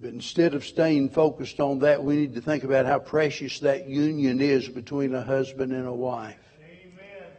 But 0.00 0.12
instead 0.12 0.54
of 0.54 0.64
staying 0.64 1.10
focused 1.10 1.60
on 1.60 1.78
that, 1.80 2.04
we 2.04 2.16
need 2.16 2.34
to 2.34 2.40
think 2.40 2.64
about 2.64 2.84
how 2.86 2.98
precious 2.98 3.60
that 3.60 3.88
union 3.88 4.40
is 4.40 4.68
between 4.68 5.14
a 5.14 5.22
husband 5.22 5.72
and 5.72 5.86
a 5.86 5.92
wife. 5.92 6.36
Amen. 6.60 7.30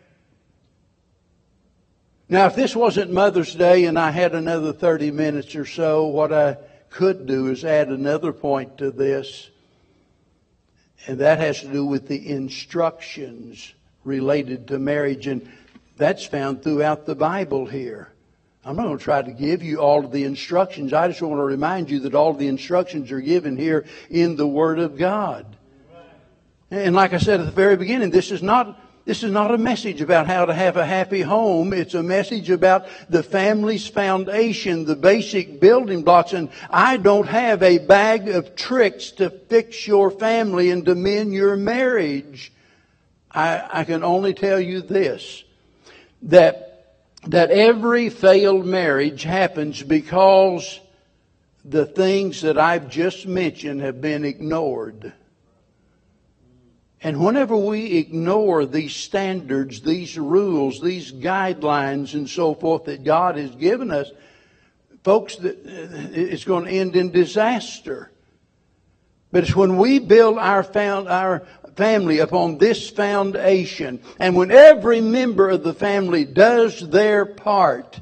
Now, 2.27 2.47
if 2.47 2.55
this 2.55 2.75
wasn't 2.75 3.11
Mother's 3.11 3.53
Day 3.53 3.85
and 3.85 3.99
I 3.99 4.09
had 4.09 4.33
another 4.33 4.73
30 4.73 5.11
minutes 5.11 5.55
or 5.55 5.65
so, 5.65 6.07
what 6.07 6.33
I 6.33 6.57
could 6.89 7.27
do 7.27 7.47
is 7.47 7.63
add 7.63 7.89
another 7.89 8.33
point 8.33 8.79
to 8.79 8.89
this, 8.89 9.49
and 11.05 11.19
that 11.19 11.39
has 11.39 11.61
to 11.61 11.67
do 11.67 11.85
with 11.85 12.07
the 12.07 12.29
instructions 12.29 13.73
related 14.03 14.69
to 14.69 14.79
marriage. 14.79 15.27
And 15.27 15.47
that's 15.97 16.25
found 16.25 16.63
throughout 16.63 17.05
the 17.05 17.13
Bible 17.13 17.67
here. 17.67 18.11
I'm 18.63 18.75
not 18.75 18.85
going 18.85 18.97
to 18.97 19.03
try 19.03 19.21
to 19.21 19.31
give 19.31 19.61
you 19.61 19.77
all 19.77 20.03
of 20.03 20.11
the 20.11 20.23
instructions. 20.23 20.93
I 20.93 21.07
just 21.07 21.21
want 21.21 21.37
to 21.37 21.43
remind 21.43 21.91
you 21.91 21.99
that 22.01 22.15
all 22.15 22.33
the 22.33 22.47
instructions 22.47 23.11
are 23.11 23.21
given 23.21 23.55
here 23.55 23.85
in 24.09 24.35
the 24.35 24.47
Word 24.47 24.79
of 24.79 24.97
God. 24.97 25.45
And 26.71 26.95
like 26.95 27.13
I 27.13 27.19
said 27.19 27.39
at 27.39 27.45
the 27.45 27.51
very 27.51 27.77
beginning, 27.77 28.09
this 28.09 28.31
is 28.31 28.41
not 28.41 28.79
this 29.05 29.21
is 29.21 29.31
not 29.31 29.53
a 29.53 29.57
message 29.59 30.01
about 30.01 30.25
how 30.25 30.45
to 30.45 30.53
have 30.53 30.77
a 30.77 30.85
happy 30.85 31.21
home. 31.21 31.73
It's 31.73 31.93
a 31.93 32.01
message 32.01 32.49
about 32.49 32.87
the 33.07 33.21
family's 33.21 33.87
foundation, 33.87 34.85
the 34.85 34.95
basic 34.95 35.59
building 35.59 36.01
blocks. 36.01 36.33
And 36.33 36.49
I 36.71 36.97
don't 36.97 37.27
have 37.27 37.61
a 37.61 37.77
bag 37.77 38.29
of 38.29 38.55
tricks 38.55 39.11
to 39.11 39.29
fix 39.29 39.85
your 39.85 40.09
family 40.09 40.71
and 40.71 40.83
to 40.85 40.95
mend 40.95 41.35
your 41.35 41.55
marriage. 41.55 42.51
I, 43.31 43.81
I 43.81 43.83
can 43.83 44.03
only 44.03 44.33
tell 44.33 44.59
you 44.59 44.81
this 44.81 45.43
that, 46.23 46.95
that 47.27 47.51
every 47.51 48.09
failed 48.09 48.65
marriage 48.65 49.21
happens 49.21 49.83
because 49.83 50.79
the 51.63 51.85
things 51.85 52.41
that 52.41 52.57
I've 52.57 52.89
just 52.89 53.27
mentioned 53.27 53.81
have 53.81 54.01
been 54.01 54.25
ignored. 54.25 55.13
And 57.05 57.23
whenever 57.23 57.55
we 57.55 57.97
ignore 57.97 58.65
these 58.65 58.95
standards, 58.95 59.81
these 59.81 60.17
rules, 60.17 60.81
these 60.81 61.11
guidelines, 61.11 62.15
and 62.15 62.27
so 62.27 62.55
forth 62.55 62.85
that 62.85 63.03
God 63.03 63.37
has 63.37 63.51
given 63.51 63.91
us, 63.91 64.09
folks, 65.03 65.37
it's 65.39 66.45
going 66.45 66.65
to 66.65 66.71
end 66.71 66.95
in 66.95 67.11
disaster. 67.11 68.11
But 69.31 69.43
it's 69.43 69.55
when 69.55 69.77
we 69.77 69.99
build 69.99 70.39
our, 70.39 70.63
found, 70.63 71.07
our, 71.07 71.45
family 71.75 72.17
upon 72.19 72.57
this 72.57 72.89
foundation. 72.89 73.99
And 74.19 74.35
when 74.35 74.49
every 74.49 74.99
member 74.99 75.51
of 75.51 75.61
the 75.61 75.75
family 75.75 76.25
does 76.25 76.89
their 76.89 77.27
part, 77.27 77.99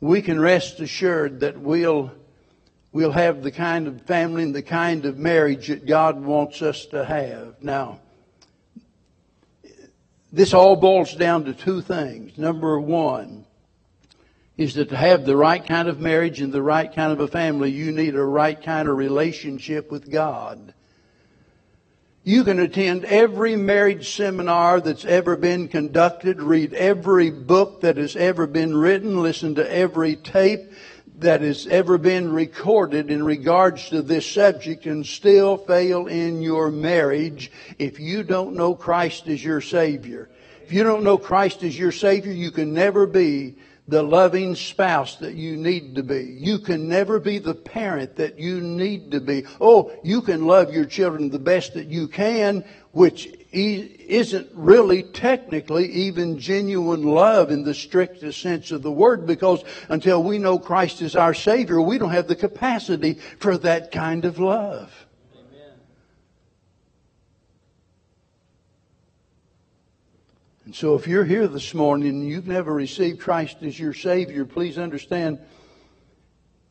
we 0.00 0.22
can 0.22 0.38
rest 0.38 0.78
assured 0.78 1.40
that 1.40 1.58
we'll, 1.58 2.12
we'll 2.92 3.12
have 3.12 3.42
the 3.42 3.50
kind 3.50 3.86
of 3.86 4.02
family 4.02 4.42
and 4.42 4.54
the 4.54 4.62
kind 4.62 5.04
of 5.04 5.18
marriage 5.18 5.68
that 5.68 5.86
God 5.86 6.20
wants 6.20 6.62
us 6.62 6.86
to 6.86 7.04
have. 7.04 7.62
Now, 7.62 8.00
this 10.32 10.54
all 10.54 10.76
boils 10.76 11.14
down 11.14 11.44
to 11.44 11.54
two 11.54 11.80
things. 11.80 12.38
Number 12.38 12.80
one 12.80 13.46
is 14.56 14.74
that 14.74 14.90
to 14.90 14.96
have 14.96 15.24
the 15.24 15.36
right 15.36 15.64
kind 15.64 15.88
of 15.88 16.00
marriage 16.00 16.40
and 16.40 16.52
the 16.52 16.62
right 16.62 16.92
kind 16.94 17.12
of 17.12 17.20
a 17.20 17.28
family, 17.28 17.70
you 17.70 17.90
need 17.92 18.14
a 18.14 18.22
right 18.22 18.62
kind 18.62 18.88
of 18.88 18.96
relationship 18.96 19.90
with 19.90 20.10
God. 20.10 20.74
You 22.22 22.44
can 22.44 22.58
attend 22.58 23.06
every 23.06 23.56
marriage 23.56 24.14
seminar 24.14 24.80
that's 24.82 25.06
ever 25.06 25.36
been 25.36 25.68
conducted, 25.68 26.42
read 26.42 26.74
every 26.74 27.30
book 27.30 27.80
that 27.80 27.96
has 27.96 28.14
ever 28.14 28.46
been 28.46 28.76
written, 28.76 29.22
listen 29.22 29.54
to 29.54 29.74
every 29.74 30.16
tape 30.16 30.70
that 31.20 31.40
has 31.42 31.66
ever 31.66 31.98
been 31.98 32.32
recorded 32.32 33.10
in 33.10 33.22
regards 33.22 33.88
to 33.90 34.02
this 34.02 34.30
subject 34.30 34.86
and 34.86 35.06
still 35.06 35.56
fail 35.56 36.06
in 36.06 36.42
your 36.42 36.70
marriage 36.70 37.50
if 37.78 38.00
you 38.00 38.22
don't 38.22 38.56
know 38.56 38.74
Christ 38.74 39.26
as 39.28 39.44
your 39.44 39.60
Savior. 39.60 40.30
If 40.62 40.72
you 40.72 40.82
don't 40.82 41.02
know 41.02 41.18
Christ 41.18 41.62
as 41.62 41.78
your 41.78 41.92
Savior, 41.92 42.32
you 42.32 42.50
can 42.50 42.72
never 42.72 43.06
be 43.06 43.56
the 43.90 44.02
loving 44.02 44.54
spouse 44.54 45.16
that 45.16 45.34
you 45.34 45.56
need 45.56 45.96
to 45.96 46.02
be. 46.02 46.36
You 46.38 46.60
can 46.60 46.88
never 46.88 47.18
be 47.18 47.38
the 47.38 47.54
parent 47.54 48.16
that 48.16 48.38
you 48.38 48.60
need 48.60 49.10
to 49.10 49.20
be. 49.20 49.44
Oh, 49.60 49.92
you 50.04 50.22
can 50.22 50.46
love 50.46 50.72
your 50.72 50.84
children 50.84 51.28
the 51.28 51.40
best 51.40 51.74
that 51.74 51.88
you 51.88 52.06
can, 52.06 52.64
which 52.92 53.28
isn't 53.52 54.48
really 54.52 55.02
technically 55.02 55.86
even 55.90 56.38
genuine 56.38 57.02
love 57.02 57.50
in 57.50 57.62
the 57.62 57.74
strictest 57.74 58.40
sense 58.40 58.70
of 58.70 58.82
the 58.82 58.90
word 58.90 59.26
because 59.26 59.62
until 59.88 60.22
we 60.22 60.38
know 60.38 60.58
Christ 60.58 61.02
is 61.02 61.14
our 61.14 61.34
Savior, 61.34 61.80
we 61.80 61.98
don't 61.98 62.10
have 62.10 62.28
the 62.28 62.36
capacity 62.36 63.14
for 63.38 63.56
that 63.58 63.92
kind 63.92 64.24
of 64.24 64.38
love. 64.38 65.06
Amen. 65.34 65.72
And 70.64 70.74
so 70.74 70.94
if 70.96 71.06
you're 71.06 71.24
here 71.24 71.46
this 71.46 71.72
morning 71.74 72.08
and 72.08 72.28
you've 72.28 72.48
never 72.48 72.72
received 72.72 73.20
Christ 73.20 73.58
as 73.62 73.78
your 73.78 73.94
Savior, 73.94 74.44
please 74.44 74.78
understand 74.78 75.38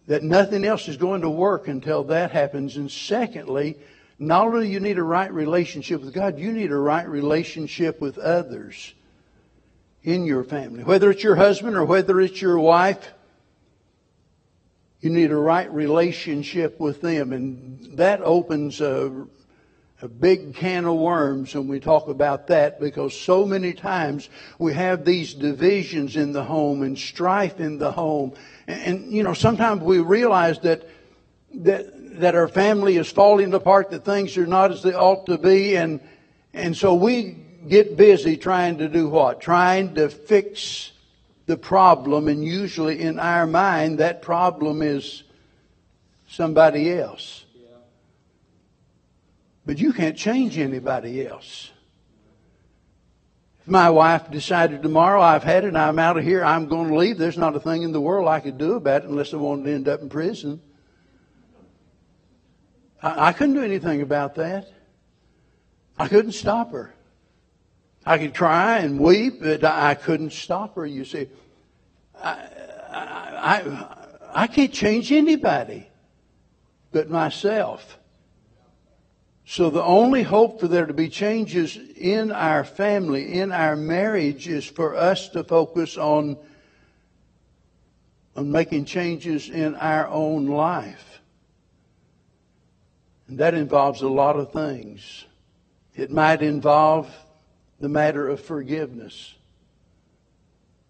that 0.08 0.24
nothing 0.24 0.66
else 0.66 0.88
is 0.88 0.98
going 0.98 1.22
to 1.22 1.30
work 1.30 1.68
until 1.68 2.04
that 2.06 2.32
happens. 2.32 2.78
And 2.78 2.90
secondly, 2.90 3.78
not 4.20 4.48
only 4.48 4.68
do 4.68 4.72
you 4.72 4.80
need 4.80 4.98
a 4.98 5.04
right 5.04 5.32
relationship 5.34 6.02
with 6.02 6.14
God, 6.14 6.38
you 6.38 6.52
need 6.52 6.72
a 6.72 6.78
right 6.78 7.08
relationship 7.08 8.02
with 8.02 8.18
others 8.18 8.94
in 10.04 10.26
your 10.26 10.44
family. 10.44 10.84
Whether 10.84 11.12
it's 11.12 11.24
your 11.24 11.36
husband 11.36 11.76
or 11.76 11.86
whether 11.86 12.20
it's 12.20 12.42
your 12.42 12.60
wife, 12.60 13.14
you 15.00 15.10
need 15.10 15.32
a 15.32 15.38
right 15.38 15.72
relationship 15.72 16.80
with 16.80 17.02
them. 17.02 17.32
And 17.32 17.98
that 17.98 18.22
opens 18.22 18.82
a 18.82 19.28
a 20.02 20.08
big 20.08 20.56
can 20.56 20.86
of 20.86 20.96
worms 20.96 21.54
when 21.54 21.68
we 21.68 21.80
talk 21.80 22.08
about 22.08 22.48
that 22.48 22.80
because 22.80 23.18
so 23.18 23.46
many 23.46 23.74
times 23.74 24.30
we 24.58 24.74
have 24.74 25.04
these 25.04 25.34
divisions 25.34 26.16
in 26.16 26.32
the 26.32 26.44
home 26.44 26.84
and 26.84 26.98
strife 26.98 27.60
in 27.60 27.78
the 27.78 27.92
home. 27.92 28.34
And, 28.68 28.82
and, 28.82 29.12
you 29.12 29.24
know, 29.24 29.34
sometimes 29.34 29.82
we 29.82 30.00
realize 30.00 30.60
that, 30.60 30.88
that, 31.56 31.92
that 32.14 32.36
our 32.36 32.48
family 32.48 32.98
is 32.98 33.12
falling 33.12 33.54
apart, 33.54 33.92
that 33.92 34.06
things 34.06 34.38
are 34.38 34.48
not 34.48 34.72
as 34.72 34.84
they 34.84 34.94
ought 34.94 35.26
to 35.28 35.38
be. 35.38 35.76
And, 35.76 36.00
and 36.54 36.76
so 36.76 36.96
we 36.96 37.38
get 37.68 37.98
busy 37.98 38.38
trying 38.38 38.78
to 38.80 38.88
do 38.88 39.08
what? 39.08 39.42
Trying 39.42 39.96
to 39.96 40.10
fix 40.10 40.92
the 41.46 41.58
problem. 41.58 42.28
And 42.28 42.44
usually 42.44 43.02
in 43.02 43.20
our 43.20 43.48
mind, 43.48 44.00
that 44.00 44.22
problem 44.22 44.82
is 44.82 45.24
somebody 46.28 46.92
else. 46.92 47.46
But 49.66 49.80
you 49.80 49.94
can't 49.94 50.18
change 50.18 50.58
anybody 50.58 51.28
else. 51.28 51.70
If 53.62 53.68
my 53.68 53.90
wife 53.90 54.32
decided 54.32 54.82
tomorrow 54.82 55.22
I've 55.22 55.44
had 55.44 55.64
it, 55.64 55.76
I'm 55.76 56.00
out 56.00 56.18
of 56.18 56.24
here, 56.24 56.44
I'm 56.44 56.68
going 56.68 56.90
to 56.90 56.98
leave, 56.98 57.18
there's 57.18 57.38
not 57.38 57.56
a 57.56 57.60
thing 57.60 57.84
in 57.84 57.92
the 57.92 58.02
world 58.02 58.28
I 58.28 58.40
could 58.40 58.58
do 58.58 58.74
about 58.74 59.04
it 59.04 59.10
unless 59.10 59.34
I 59.34 59.38
wanted 59.38 59.66
to 59.66 59.74
end 59.74 59.88
up 59.88 60.02
in 60.02 60.10
prison. 60.10 60.62
I, 63.02 63.28
I 63.28 63.34
couldn't 63.34 63.56
do 63.56 63.64
anything 63.64 64.02
about 64.02 64.36
that. 64.36 64.68
I 65.98 66.08
couldn't 66.08 66.32
stop 66.34 66.72
her. 66.72 66.94
I 68.06 68.18
could 68.18 68.34
cry 68.34 68.80
and 68.80 69.00
weep, 69.00 69.42
but 69.42 69.64
I 69.64 69.96
couldn't 69.96 70.32
stop 70.32 70.76
her, 70.76 70.86
you 70.86 71.06
see. 71.06 71.28
I, 72.22 72.32
I, 72.90 73.62
I, 73.62 74.44
I 74.44 74.48
can't 74.48 74.74
change 74.74 75.12
anybody 75.12 75.88
but 76.92 77.10
myself. 77.10 77.98
So 79.46 79.70
the 79.70 79.84
only 79.84 80.24
hope 80.24 80.60
for 80.60 80.68
there 80.68 80.86
to 80.86 80.94
be 80.94 81.10
changes 81.10 81.76
in 81.76 82.32
our 82.32 82.64
family, 82.64 83.34
in 83.34 83.52
our 83.52 83.76
marriage, 83.76 84.48
is 84.48 84.66
for 84.66 84.96
us 84.96 85.30
to 85.30 85.44
focus 85.44 85.98
on, 85.98 86.38
on 88.36 88.52
making 88.52 88.86
changes 88.86 89.50
in 89.50 89.76
our 89.76 90.08
own 90.08 90.46
life. 90.46 91.09
And 93.30 93.38
that 93.38 93.54
involves 93.54 94.02
a 94.02 94.10
lot 94.10 94.38
of 94.38 94.52
things. 94.52 95.26
It 95.96 96.10
might 96.10 96.42
involve 96.42 97.16
the 97.80 97.88
matter 97.88 98.28
of 98.28 98.42
forgiveness. 98.42 99.36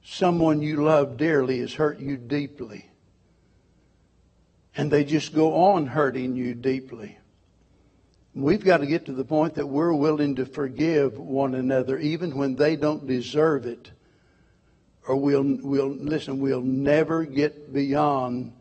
someone 0.02 0.62
you 0.62 0.84
love 0.84 1.18
dearly 1.18 1.60
has 1.60 1.74
hurt 1.74 2.00
you 2.00 2.18
deeply. 2.18 2.90
And 4.76 4.90
they 4.90 5.04
just 5.04 5.36
go 5.36 5.54
on 5.54 5.86
hurting 5.86 6.36
you 6.36 6.56
deeply. 6.56 7.18
We've 8.34 8.64
got 8.64 8.78
to 8.78 8.88
get 8.88 9.06
to 9.08 9.12
the 9.12 9.26
point 9.26 9.56
that 9.56 9.68
we're 9.68 9.94
willing 9.94 10.36
to 10.38 10.46
forgive 10.46 11.20
one 11.20 11.54
another 11.54 12.00
even 12.00 12.38
when 12.38 12.56
they 12.56 12.76
don't 12.76 13.06
deserve 13.06 13.66
it. 13.66 13.92
Or 15.08 15.16
we'll, 15.18 15.44
we'll 15.62 15.90
listen, 15.90 16.40
we'll 16.40 16.62
never 16.62 17.26
get 17.26 17.74
beyond 17.74 18.54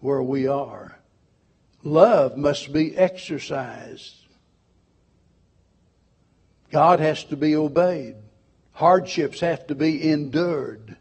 where 0.00 0.22
we 0.22 0.46
are. 0.46 0.98
Love 1.84 2.38
must 2.38 2.72
be 2.72 2.96
exercised. 2.96 4.16
God 6.72 6.98
has 6.98 7.22
to 7.24 7.36
be 7.36 7.54
obeyed. 7.54 8.16
Hardships 8.72 9.40
have 9.40 9.66
to 9.66 9.74
be 9.74 10.10
endured. 10.10 10.96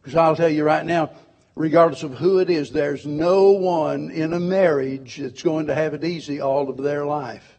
Because 0.00 0.16
I'll 0.16 0.34
tell 0.34 0.48
you 0.48 0.64
right 0.64 0.84
now, 0.84 1.10
regardless 1.54 2.02
of 2.02 2.14
who 2.14 2.38
it 2.38 2.48
is, 2.48 2.70
there's 2.70 3.06
no 3.06 3.50
one 3.50 4.10
in 4.10 4.32
a 4.32 4.40
marriage 4.40 5.18
that's 5.18 5.42
going 5.42 5.66
to 5.66 5.74
have 5.74 5.92
it 5.92 6.02
easy 6.02 6.40
all 6.40 6.70
of 6.70 6.78
their 6.78 7.04
life. 7.04 7.58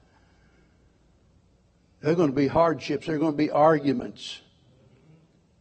There 2.02 2.12
are 2.12 2.16
going 2.16 2.32
to 2.32 2.36
be 2.36 2.48
hardships, 2.48 3.06
there 3.06 3.16
are 3.16 3.20
going 3.20 3.34
to 3.34 3.38
be 3.38 3.52
arguments. 3.52 4.42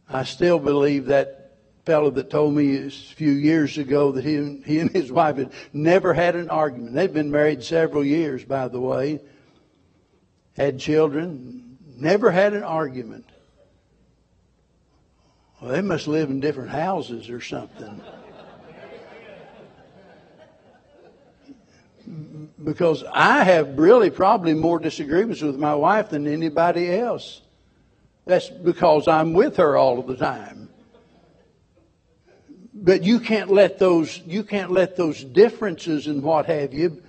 I 0.09 0.23
still 0.23 0.59
believe 0.59 1.05
that 1.05 1.42
fellow 1.85 2.09
that 2.11 2.29
told 2.29 2.53
me 2.53 2.77
a 2.77 2.89
few 2.89 3.31
years 3.31 3.77
ago 3.77 4.11
that 4.13 4.23
he, 4.23 4.61
he 4.65 4.79
and 4.79 4.91
his 4.91 5.11
wife 5.11 5.37
had 5.37 5.51
never 5.73 6.13
had 6.13 6.35
an 6.35 6.49
argument. 6.49 6.93
They've 6.93 7.13
been 7.13 7.31
married 7.31 7.63
several 7.63 8.05
years, 8.05 8.43
by 8.43 8.67
the 8.67 8.79
way, 8.79 9.21
had 10.55 10.79
children, 10.79 11.77
never 11.97 12.31
had 12.31 12.53
an 12.53 12.63
argument. 12.63 13.25
Well, 15.59 15.71
they 15.71 15.81
must 15.81 16.07
live 16.07 16.29
in 16.29 16.39
different 16.39 16.69
houses 16.69 17.29
or 17.29 17.41
something. 17.41 18.01
because 22.63 23.03
I 23.11 23.43
have 23.43 23.77
really 23.77 24.09
probably 24.09 24.53
more 24.53 24.79
disagreements 24.79 25.41
with 25.41 25.57
my 25.57 25.75
wife 25.75 26.09
than 26.09 26.27
anybody 26.27 26.93
else. 26.93 27.41
That's 28.25 28.49
because 28.49 29.07
I'm 29.07 29.33
with 29.33 29.57
her 29.57 29.75
all 29.75 29.99
of 29.99 30.07
the 30.07 30.15
time. 30.15 30.69
But 32.73 33.03
you 33.03 33.19
can't 33.19 33.51
let 33.51 33.77
those 33.77 34.19
you 34.25 34.43
can't 34.43 34.71
let 34.71 34.95
those 34.95 35.23
differences 35.23 36.07
and 36.07 36.23
what 36.23 36.47
have 36.47 36.73
you 36.73 37.03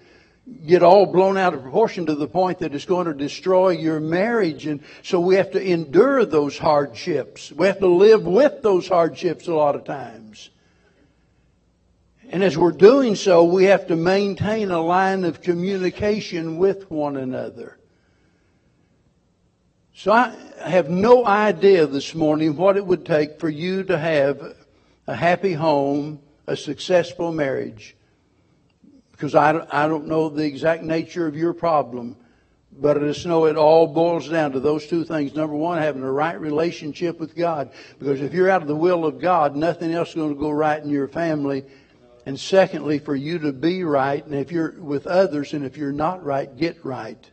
get 0.66 0.82
all 0.82 1.06
blown 1.06 1.38
out 1.38 1.54
of 1.54 1.62
proportion 1.62 2.06
to 2.06 2.14
the 2.14 2.28
point 2.28 2.58
that 2.58 2.74
it's 2.74 2.84
going 2.84 3.06
to 3.06 3.14
destroy 3.14 3.70
your 3.70 3.98
marriage. 3.98 4.66
And 4.66 4.80
so 5.02 5.18
we 5.20 5.36
have 5.36 5.52
to 5.52 5.62
endure 5.62 6.26
those 6.26 6.58
hardships. 6.58 7.50
We 7.50 7.66
have 7.66 7.78
to 7.78 7.86
live 7.86 8.24
with 8.24 8.62
those 8.62 8.86
hardships 8.86 9.46
a 9.46 9.54
lot 9.54 9.74
of 9.74 9.84
times. 9.84 10.50
And 12.30 12.42
as 12.42 12.58
we're 12.58 12.72
doing 12.72 13.14
so, 13.14 13.44
we 13.44 13.64
have 13.64 13.86
to 13.88 13.96
maintain 13.96 14.70
a 14.70 14.80
line 14.80 15.24
of 15.24 15.40
communication 15.40 16.58
with 16.58 16.90
one 16.90 17.16
another. 17.16 17.78
So 19.94 20.10
I 20.10 20.34
have 20.58 20.90
no 20.90 21.24
idea 21.24 21.86
this 21.86 22.14
morning 22.14 22.56
what 22.56 22.76
it 22.76 22.84
would 22.84 23.06
take 23.06 23.38
for 23.38 23.48
you 23.48 23.84
to 23.84 23.96
have 23.96 24.56
a 25.06 25.14
happy 25.14 25.52
home, 25.52 26.20
a 26.46 26.56
successful 26.56 27.32
marriage. 27.32 27.96
Because 29.12 29.34
I, 29.34 29.66
I 29.70 29.86
don't 29.86 30.06
know 30.06 30.28
the 30.28 30.44
exact 30.44 30.82
nature 30.82 31.26
of 31.26 31.36
your 31.36 31.54
problem, 31.54 32.16
but 32.72 32.96
I 32.96 33.00
just 33.00 33.24
know 33.26 33.46
it 33.46 33.56
all 33.56 33.86
boils 33.86 34.28
down 34.28 34.52
to 34.52 34.60
those 34.60 34.86
two 34.86 35.04
things. 35.04 35.34
Number 35.34 35.54
one, 35.54 35.78
having 35.78 36.02
a 36.02 36.10
right 36.10 36.38
relationship 36.38 37.20
with 37.20 37.36
God. 37.36 37.70
Because 37.98 38.20
if 38.20 38.32
you're 38.32 38.50
out 38.50 38.62
of 38.62 38.68
the 38.68 38.74
will 38.74 39.04
of 39.04 39.20
God, 39.20 39.54
nothing 39.54 39.92
else 39.92 40.10
is 40.10 40.14
going 40.16 40.34
to 40.34 40.40
go 40.40 40.50
right 40.50 40.82
in 40.82 40.90
your 40.90 41.08
family 41.08 41.64
and 42.26 42.40
secondly, 42.40 42.98
for 42.98 43.14
you 43.14 43.38
to 43.40 43.52
be 43.52 43.84
right, 43.84 44.24
and 44.24 44.34
if 44.34 44.50
you're 44.50 44.72
with 44.78 45.06
others, 45.06 45.52
and 45.52 45.64
if 45.64 45.76
you're 45.76 45.92
not 45.92 46.24
right, 46.24 46.54
get 46.56 46.82
right. 46.84 47.30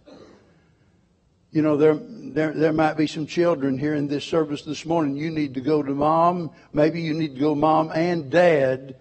You 1.52 1.62
know, 1.62 1.76
there, 1.76 1.96
there, 1.96 2.54
there 2.54 2.72
might 2.72 2.96
be 2.96 3.08
some 3.08 3.28
children 3.28 3.78
here 3.78 3.94
in 3.94 4.08
this 4.08 4.24
service 4.24 4.62
this 4.62 4.86
morning. 4.86 5.18
You 5.18 5.30
need 5.30 5.56
to 5.56 5.62
go 5.62 5.84
to 5.84 5.94
mom. 5.94 6.52
Maybe 6.72 7.02
you 7.02 7.14
need 7.14 7.36
to 7.36 7.42
go 7.42 7.56
mom 7.56 7.92
and 7.94 8.30
dad 8.30 8.96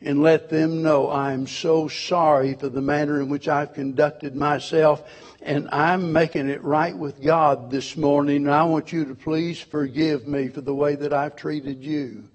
and 0.00 0.22
let 0.22 0.48
them 0.48 0.82
know 0.82 1.10
I'm 1.10 1.46
so 1.46 1.88
sorry 1.88 2.54
for 2.54 2.70
the 2.70 2.80
manner 2.80 3.20
in 3.20 3.28
which 3.28 3.48
I've 3.48 3.74
conducted 3.74 4.34
myself 4.34 5.02
and 5.42 5.68
I'm 5.72 6.10
making 6.10 6.48
it 6.48 6.62
right 6.64 6.96
with 6.96 7.22
God 7.22 7.70
this 7.70 7.98
morning. 7.98 8.46
And 8.46 8.54
I 8.54 8.64
want 8.64 8.94
you 8.94 9.04
to 9.04 9.14
please 9.14 9.60
forgive 9.60 10.26
me 10.26 10.48
for 10.48 10.62
the 10.62 10.74
way 10.74 10.94
that 10.94 11.12
I've 11.12 11.36
treated 11.36 11.84
you. 11.84 12.28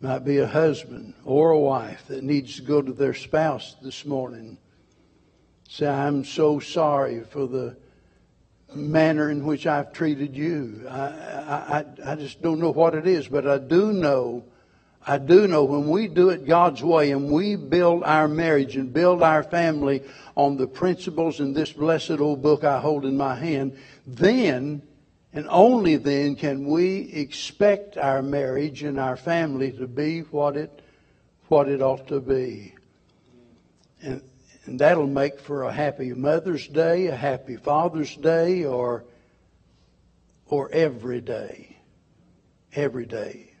Might 0.00 0.24
be 0.24 0.38
a 0.38 0.46
husband 0.46 1.14
or 1.24 1.50
a 1.50 1.58
wife 1.58 2.06
that 2.06 2.22
needs 2.22 2.54
to 2.56 2.62
go 2.62 2.80
to 2.80 2.92
their 2.92 3.14
spouse 3.14 3.74
this 3.82 4.04
morning. 4.04 4.58
Say, 5.70 5.86
I'm 5.86 6.24
so 6.24 6.60
sorry 6.60 7.24
for 7.24 7.46
the 7.46 7.76
manner 8.74 9.30
in 9.30 9.44
which 9.44 9.66
I've 9.66 9.92
treated 9.92 10.34
you. 10.34 10.86
I, 10.88 10.94
I, 10.94 11.84
I 12.06 12.14
just 12.16 12.40
don't 12.40 12.58
know 12.58 12.70
what 12.70 12.94
it 12.94 13.06
is, 13.06 13.28
but 13.28 13.46
I 13.46 13.58
do 13.58 13.92
know, 13.92 14.44
I 15.06 15.18
do 15.18 15.46
know 15.46 15.64
when 15.64 15.90
we 15.90 16.08
do 16.08 16.30
it 16.30 16.46
God's 16.46 16.82
way 16.82 17.12
and 17.12 17.30
we 17.30 17.54
build 17.54 18.02
our 18.04 18.28
marriage 18.28 18.76
and 18.76 18.94
build 18.94 19.22
our 19.22 19.42
family 19.42 20.02
on 20.36 20.56
the 20.56 20.66
principles 20.66 21.38
in 21.38 21.52
this 21.52 21.70
blessed 21.70 22.12
old 22.12 22.42
book 22.42 22.64
I 22.64 22.80
hold 22.80 23.04
in 23.04 23.18
my 23.18 23.34
hand, 23.34 23.76
then 24.06 24.82
and 25.34 25.46
only 25.50 25.96
then 25.96 26.34
can 26.34 26.66
we 26.66 27.12
expect 27.12 27.98
our 27.98 28.22
marriage 28.22 28.82
and 28.82 28.98
our 28.98 29.18
family 29.18 29.72
to 29.72 29.86
be 29.86 30.20
what 30.20 30.56
it, 30.56 30.80
what 31.48 31.68
it 31.68 31.82
ought 31.82 32.08
to 32.08 32.20
be. 32.20 32.74
And, 34.00 34.22
and 34.68 34.78
that'll 34.78 35.06
make 35.06 35.40
for 35.40 35.62
a 35.62 35.72
happy 35.72 36.12
Mother's 36.12 36.68
Day, 36.68 37.06
a 37.06 37.16
happy 37.16 37.56
Father's 37.56 38.14
Day, 38.16 38.66
or, 38.66 39.06
or 40.44 40.70
every 40.72 41.22
day. 41.22 41.78
Every 42.74 43.06
day 43.06 43.54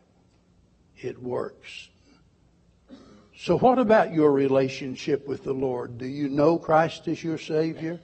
it 0.98 1.20
works. 1.22 1.88
So, 3.38 3.56
what 3.56 3.78
about 3.78 4.12
your 4.12 4.32
relationship 4.32 5.26
with 5.26 5.44
the 5.44 5.54
Lord? 5.54 5.96
Do 5.96 6.06
you 6.06 6.28
know 6.28 6.58
Christ 6.58 7.08
as 7.08 7.24
your 7.24 7.38
Savior? 7.38 7.98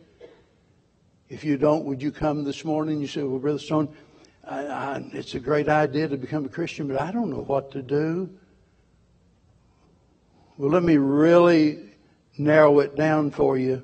If 1.29 1.45
you 1.45 1.59
don't, 1.59 1.85
would 1.85 2.01
you 2.01 2.11
come 2.11 2.43
this 2.43 2.65
morning? 2.65 3.03
You 3.03 3.07
say, 3.07 3.23
Well, 3.23 3.39
Brother 3.39 3.59
Stone, 3.59 3.95
I, 4.49 4.67
I, 4.67 5.11
it's 5.13 5.35
a 5.35 5.41
great 5.41 5.69
idea 5.69 6.09
to 6.09 6.17
become 6.17 6.47
a 6.47 6.49
Christian, 6.49 6.89
but 6.89 6.99
I 6.99 7.13
don't 7.13 7.29
know 7.29 7.43
what 7.43 7.71
to 7.73 7.83
do. 7.83 8.31
Well, 10.57 10.71
let 10.71 10.83
me 10.83 10.97
really 10.97 11.91
narrow 12.37 12.81
it 12.81 12.97
down 12.97 13.31
for 13.31 13.57
you. 13.57 13.83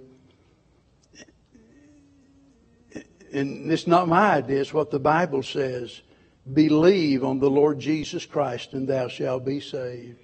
And 3.32 3.70
it's 3.70 3.86
not 3.86 4.08
my 4.08 4.34
idea, 4.34 4.60
it's 4.60 4.74
what 4.74 4.90
the 4.90 4.98
Bible 4.98 5.42
says. 5.42 6.00
Believe 6.52 7.22
on 7.22 7.38
the 7.38 7.50
Lord 7.50 7.78
Jesus 7.78 8.26
Christ, 8.26 8.72
and 8.72 8.88
thou 8.88 9.08
shalt 9.08 9.44
be 9.44 9.60
saved. 9.60 10.18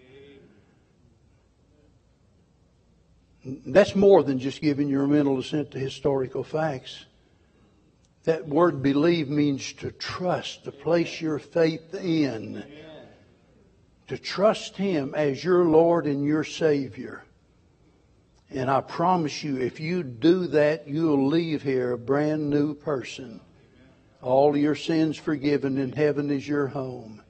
That's 3.44 3.94
more 3.94 4.24
than 4.24 4.40
just 4.40 4.60
giving 4.60 4.88
your 4.88 5.06
mental 5.06 5.38
assent 5.38 5.70
to 5.70 5.78
historical 5.78 6.42
facts. 6.42 7.04
That 8.24 8.48
word 8.48 8.82
believe 8.82 9.28
means 9.28 9.72
to 9.74 9.92
trust, 9.92 10.64
to 10.64 10.72
place 10.72 11.20
your 11.20 11.38
faith 11.38 11.94
in, 11.94 12.64
to 14.08 14.18
trust 14.18 14.76
Him 14.76 15.14
as 15.14 15.44
your 15.44 15.64
Lord 15.64 16.06
and 16.06 16.24
your 16.24 16.42
Savior. 16.42 17.22
And 18.50 18.70
I 18.70 18.80
promise 18.80 19.42
you, 19.42 19.58
if 19.58 19.80
you 19.80 20.02
do 20.02 20.46
that, 20.48 20.86
you'll 20.86 21.26
leave 21.26 21.62
here 21.62 21.92
a 21.92 21.98
brand 21.98 22.48
new 22.48 22.74
person. 22.74 23.40
All 24.22 24.56
your 24.56 24.74
sins 24.74 25.16
forgiven, 25.16 25.78
and 25.78 25.94
heaven 25.94 26.30
is 26.30 26.46
your 26.46 26.68
home. 26.68 27.22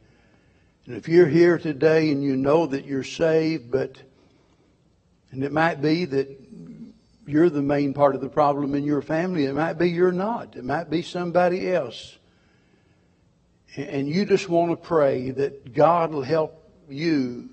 And 0.86 0.96
if 0.96 1.08
you're 1.08 1.28
here 1.28 1.58
today 1.58 2.10
and 2.10 2.22
you 2.22 2.36
know 2.36 2.66
that 2.66 2.84
you're 2.84 3.02
saved, 3.02 3.70
but 3.70 3.96
and 5.32 5.42
it 5.42 5.52
might 5.52 5.82
be 5.82 6.04
that 6.04 6.40
you're 7.26 7.50
the 7.50 7.60
main 7.60 7.92
part 7.92 8.14
of 8.14 8.20
the 8.20 8.28
problem 8.28 8.74
in 8.74 8.84
your 8.84 9.02
family. 9.02 9.46
It 9.46 9.54
might 9.54 9.74
be 9.74 9.90
you're 9.90 10.12
not. 10.12 10.56
It 10.56 10.64
might 10.64 10.88
be 10.88 11.02
somebody 11.02 11.72
else. 11.72 12.16
And 13.76 14.08
you 14.08 14.24
just 14.24 14.48
want 14.48 14.70
to 14.70 14.76
pray 14.76 15.30
that 15.32 15.74
God 15.74 16.12
will 16.12 16.22
help 16.22 16.70
you, 16.88 17.50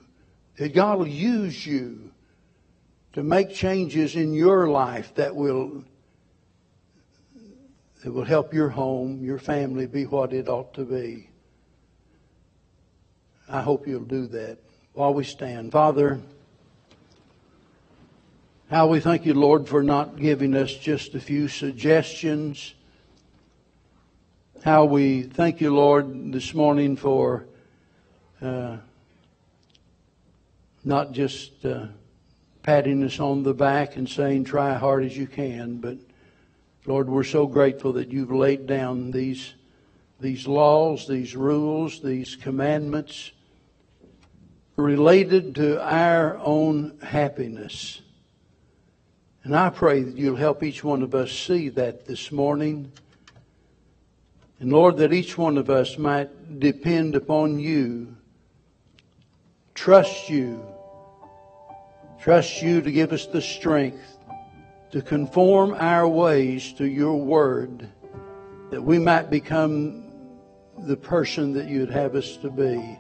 that 0.58 0.74
God 0.74 1.00
will 1.00 1.08
use 1.08 1.66
you 1.66 2.03
to 3.14 3.24
make 3.24 3.54
changes 3.54 4.16
in 4.16 4.34
your 4.34 4.68
life 4.68 5.14
that 5.16 5.36
will 5.36 5.84
that 8.04 8.12
will 8.12 8.26
help 8.26 8.54
your 8.54 8.70
home, 8.70 9.24
your 9.24 9.40
family 9.40 9.88
be 9.88 10.06
what 10.06 10.34
it 10.34 10.50
ought 10.50 10.74
to 10.74 10.84
be. 10.84 11.30
I 13.48 13.62
hope 13.62 13.88
you'll 13.88 14.02
do 14.02 14.28
that 14.28 14.58
while 14.92 15.14
we 15.14 15.24
stand. 15.24 15.72
Father, 15.72 16.20
how 18.70 18.88
we 18.88 19.00
thank 19.00 19.26
you, 19.26 19.34
Lord, 19.34 19.70
for 19.70 19.84
not 19.84 20.18
giving 20.18 20.54
us 20.54 20.74
just 20.74 21.16
a 21.16 21.20
few 21.22 21.48
suggestions 21.48 22.74
how 24.64 24.86
we 24.86 25.24
thank 25.24 25.60
you, 25.60 25.76
Lord, 25.76 26.32
this 26.32 26.54
morning 26.54 26.96
for 26.96 27.46
uh, 28.42 28.78
not 30.86 31.12
just 31.12 31.66
uh, 31.66 31.88
patting 32.64 33.04
us 33.04 33.20
on 33.20 33.44
the 33.44 33.54
back 33.54 33.98
and 33.98 34.08
saying, 34.10 34.46
try 34.46 34.74
hard 34.74 35.04
as 35.04 35.16
you 35.16 35.28
can, 35.28 35.78
but 35.78 35.98
Lord, 36.86 37.10
we're 37.10 37.24
so 37.24 37.46
grateful 37.46 37.94
that 37.94 38.12
you've 38.12 38.32
laid 38.32 38.68
down 38.68 39.12
these, 39.12 39.54
these 40.20 40.48
laws, 40.48 41.08
these 41.08 41.36
rules, 41.36 42.02
these 42.02 42.36
commandments 42.36 43.32
related 44.76 45.56
to 45.56 45.82
our 45.82 46.38
own 46.40 46.98
happiness. 47.02 48.02
And 49.44 49.56
I 49.56 49.70
pray 49.70 50.02
that 50.02 50.18
you'll 50.18 50.36
help 50.38 50.64
each 50.64 50.84
one 50.84 51.04
of 51.04 51.14
us 51.14 51.32
see 51.32 51.70
that 51.70 52.06
this 52.06 52.32
morning. 52.32 52.92
And 54.60 54.72
Lord, 54.72 54.98
that 54.98 55.12
each 55.12 55.38
one 55.38 55.58
of 55.58 55.70
us 55.70 55.98
might 55.98 56.60
depend 56.60 57.16
upon 57.16 57.60
you, 57.60 58.16
trust 59.74 60.30
you, 60.30 60.66
trust 62.24 62.62
you 62.62 62.82
to 62.82 62.90
give 62.90 63.12
us 63.12 63.26
the 63.26 63.42
strength 63.42 64.18
to 64.92 65.02
conform 65.02 65.76
our 65.78 66.08
ways 66.08 66.72
to 66.72 66.86
your 66.86 67.18
word, 67.18 67.90
that 68.70 68.82
we 68.82 68.98
might 68.98 69.30
become 69.30 70.10
the 70.88 70.96
person 70.96 71.52
that 71.52 71.68
you'd 71.68 71.90
have 71.90 72.16
us 72.16 72.38
to 72.38 72.50
be. 72.50 72.98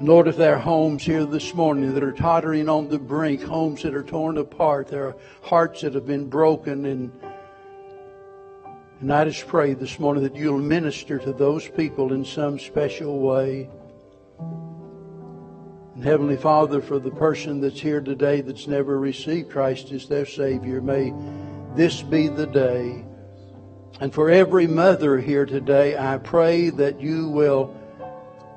Lord, 0.00 0.28
if 0.28 0.36
there 0.36 0.54
are 0.54 0.60
homes 0.60 1.02
here 1.02 1.24
this 1.24 1.52
morning 1.52 1.94
that 1.94 2.04
are 2.04 2.12
tottering 2.12 2.68
on 2.68 2.88
the 2.88 2.98
brink, 2.98 3.42
homes 3.42 3.82
that 3.82 3.92
are 3.92 4.04
torn 4.04 4.38
apart, 4.38 4.86
there 4.86 5.08
are 5.08 5.16
hearts 5.42 5.80
that 5.80 5.94
have 5.94 6.06
been 6.06 6.28
broken, 6.28 6.86
and, 6.86 7.10
and 9.00 9.12
I 9.12 9.24
just 9.24 9.48
pray 9.48 9.74
this 9.74 9.98
morning 9.98 10.22
that 10.22 10.36
you'll 10.36 10.60
minister 10.60 11.18
to 11.18 11.32
those 11.32 11.66
people 11.66 12.12
in 12.12 12.24
some 12.24 12.60
special 12.60 13.18
way. 13.18 13.68
And 15.96 16.04
Heavenly 16.04 16.36
Father, 16.36 16.82
for 16.82 16.98
the 16.98 17.10
person 17.10 17.58
that's 17.62 17.80
here 17.80 18.02
today 18.02 18.42
that's 18.42 18.66
never 18.66 19.00
received 19.00 19.50
Christ 19.50 19.92
as 19.92 20.06
their 20.06 20.26
Savior, 20.26 20.82
may 20.82 21.14
this 21.74 22.02
be 22.02 22.28
the 22.28 22.46
day. 22.46 23.02
And 23.98 24.12
for 24.12 24.28
every 24.28 24.66
mother 24.66 25.18
here 25.18 25.46
today, 25.46 25.96
I 25.96 26.18
pray 26.18 26.68
that 26.68 27.00
you 27.00 27.30
will 27.30 27.74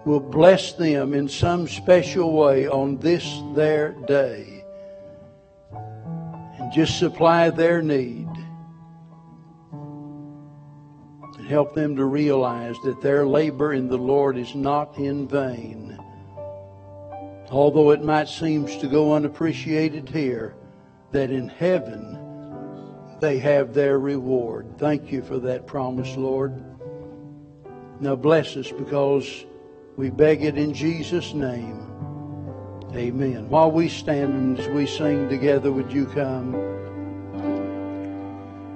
will 0.03 0.19
bless 0.19 0.73
them 0.73 1.13
in 1.13 1.29
some 1.29 1.65
special 1.65 2.33
way 2.33 2.67
on 2.67 2.97
this 2.97 3.41
their 3.55 3.93
day 4.05 4.65
and 5.71 6.73
just 6.73 6.99
supply 6.99 7.49
their 7.49 7.81
need 7.81 8.27
and 11.37 11.47
help 11.47 11.73
them 11.73 11.95
to 11.95 12.03
realize 12.03 12.75
that 12.83 13.01
their 13.01 13.25
labor 13.25 13.71
in 13.71 13.87
the 13.87 13.97
Lord 13.97 14.37
is 14.37 14.55
not 14.55 14.97
in 14.97 15.25
vain. 15.25 15.97
Although 17.51 17.91
it 17.91 18.03
might 18.03 18.27
seem 18.27 18.67
to 18.67 18.87
go 18.87 19.13
unappreciated 19.13 20.09
here, 20.09 20.55
that 21.11 21.31
in 21.31 21.49
heaven 21.49 22.17
they 23.19 23.39
have 23.39 23.73
their 23.73 23.99
reward. 23.99 24.77
Thank 24.77 25.11
you 25.11 25.23
for 25.23 25.39
that 25.39 25.65
promise, 25.65 26.15
Lord. 26.15 26.63
Now 27.99 28.15
bless 28.15 28.55
us 28.55 28.71
because 28.71 29.45
we 29.97 30.09
beg 30.09 30.43
it 30.43 30.57
in 30.57 30.73
Jesus' 30.73 31.33
name. 31.33 31.85
Amen. 32.93 33.49
While 33.49 33.71
we 33.71 33.89
stand 33.89 34.33
and 34.33 34.59
as 34.59 34.67
we 34.69 34.85
sing 34.85 35.27
together, 35.27 35.71
would 35.71 35.91
you 35.91 36.05
come? 36.05 36.78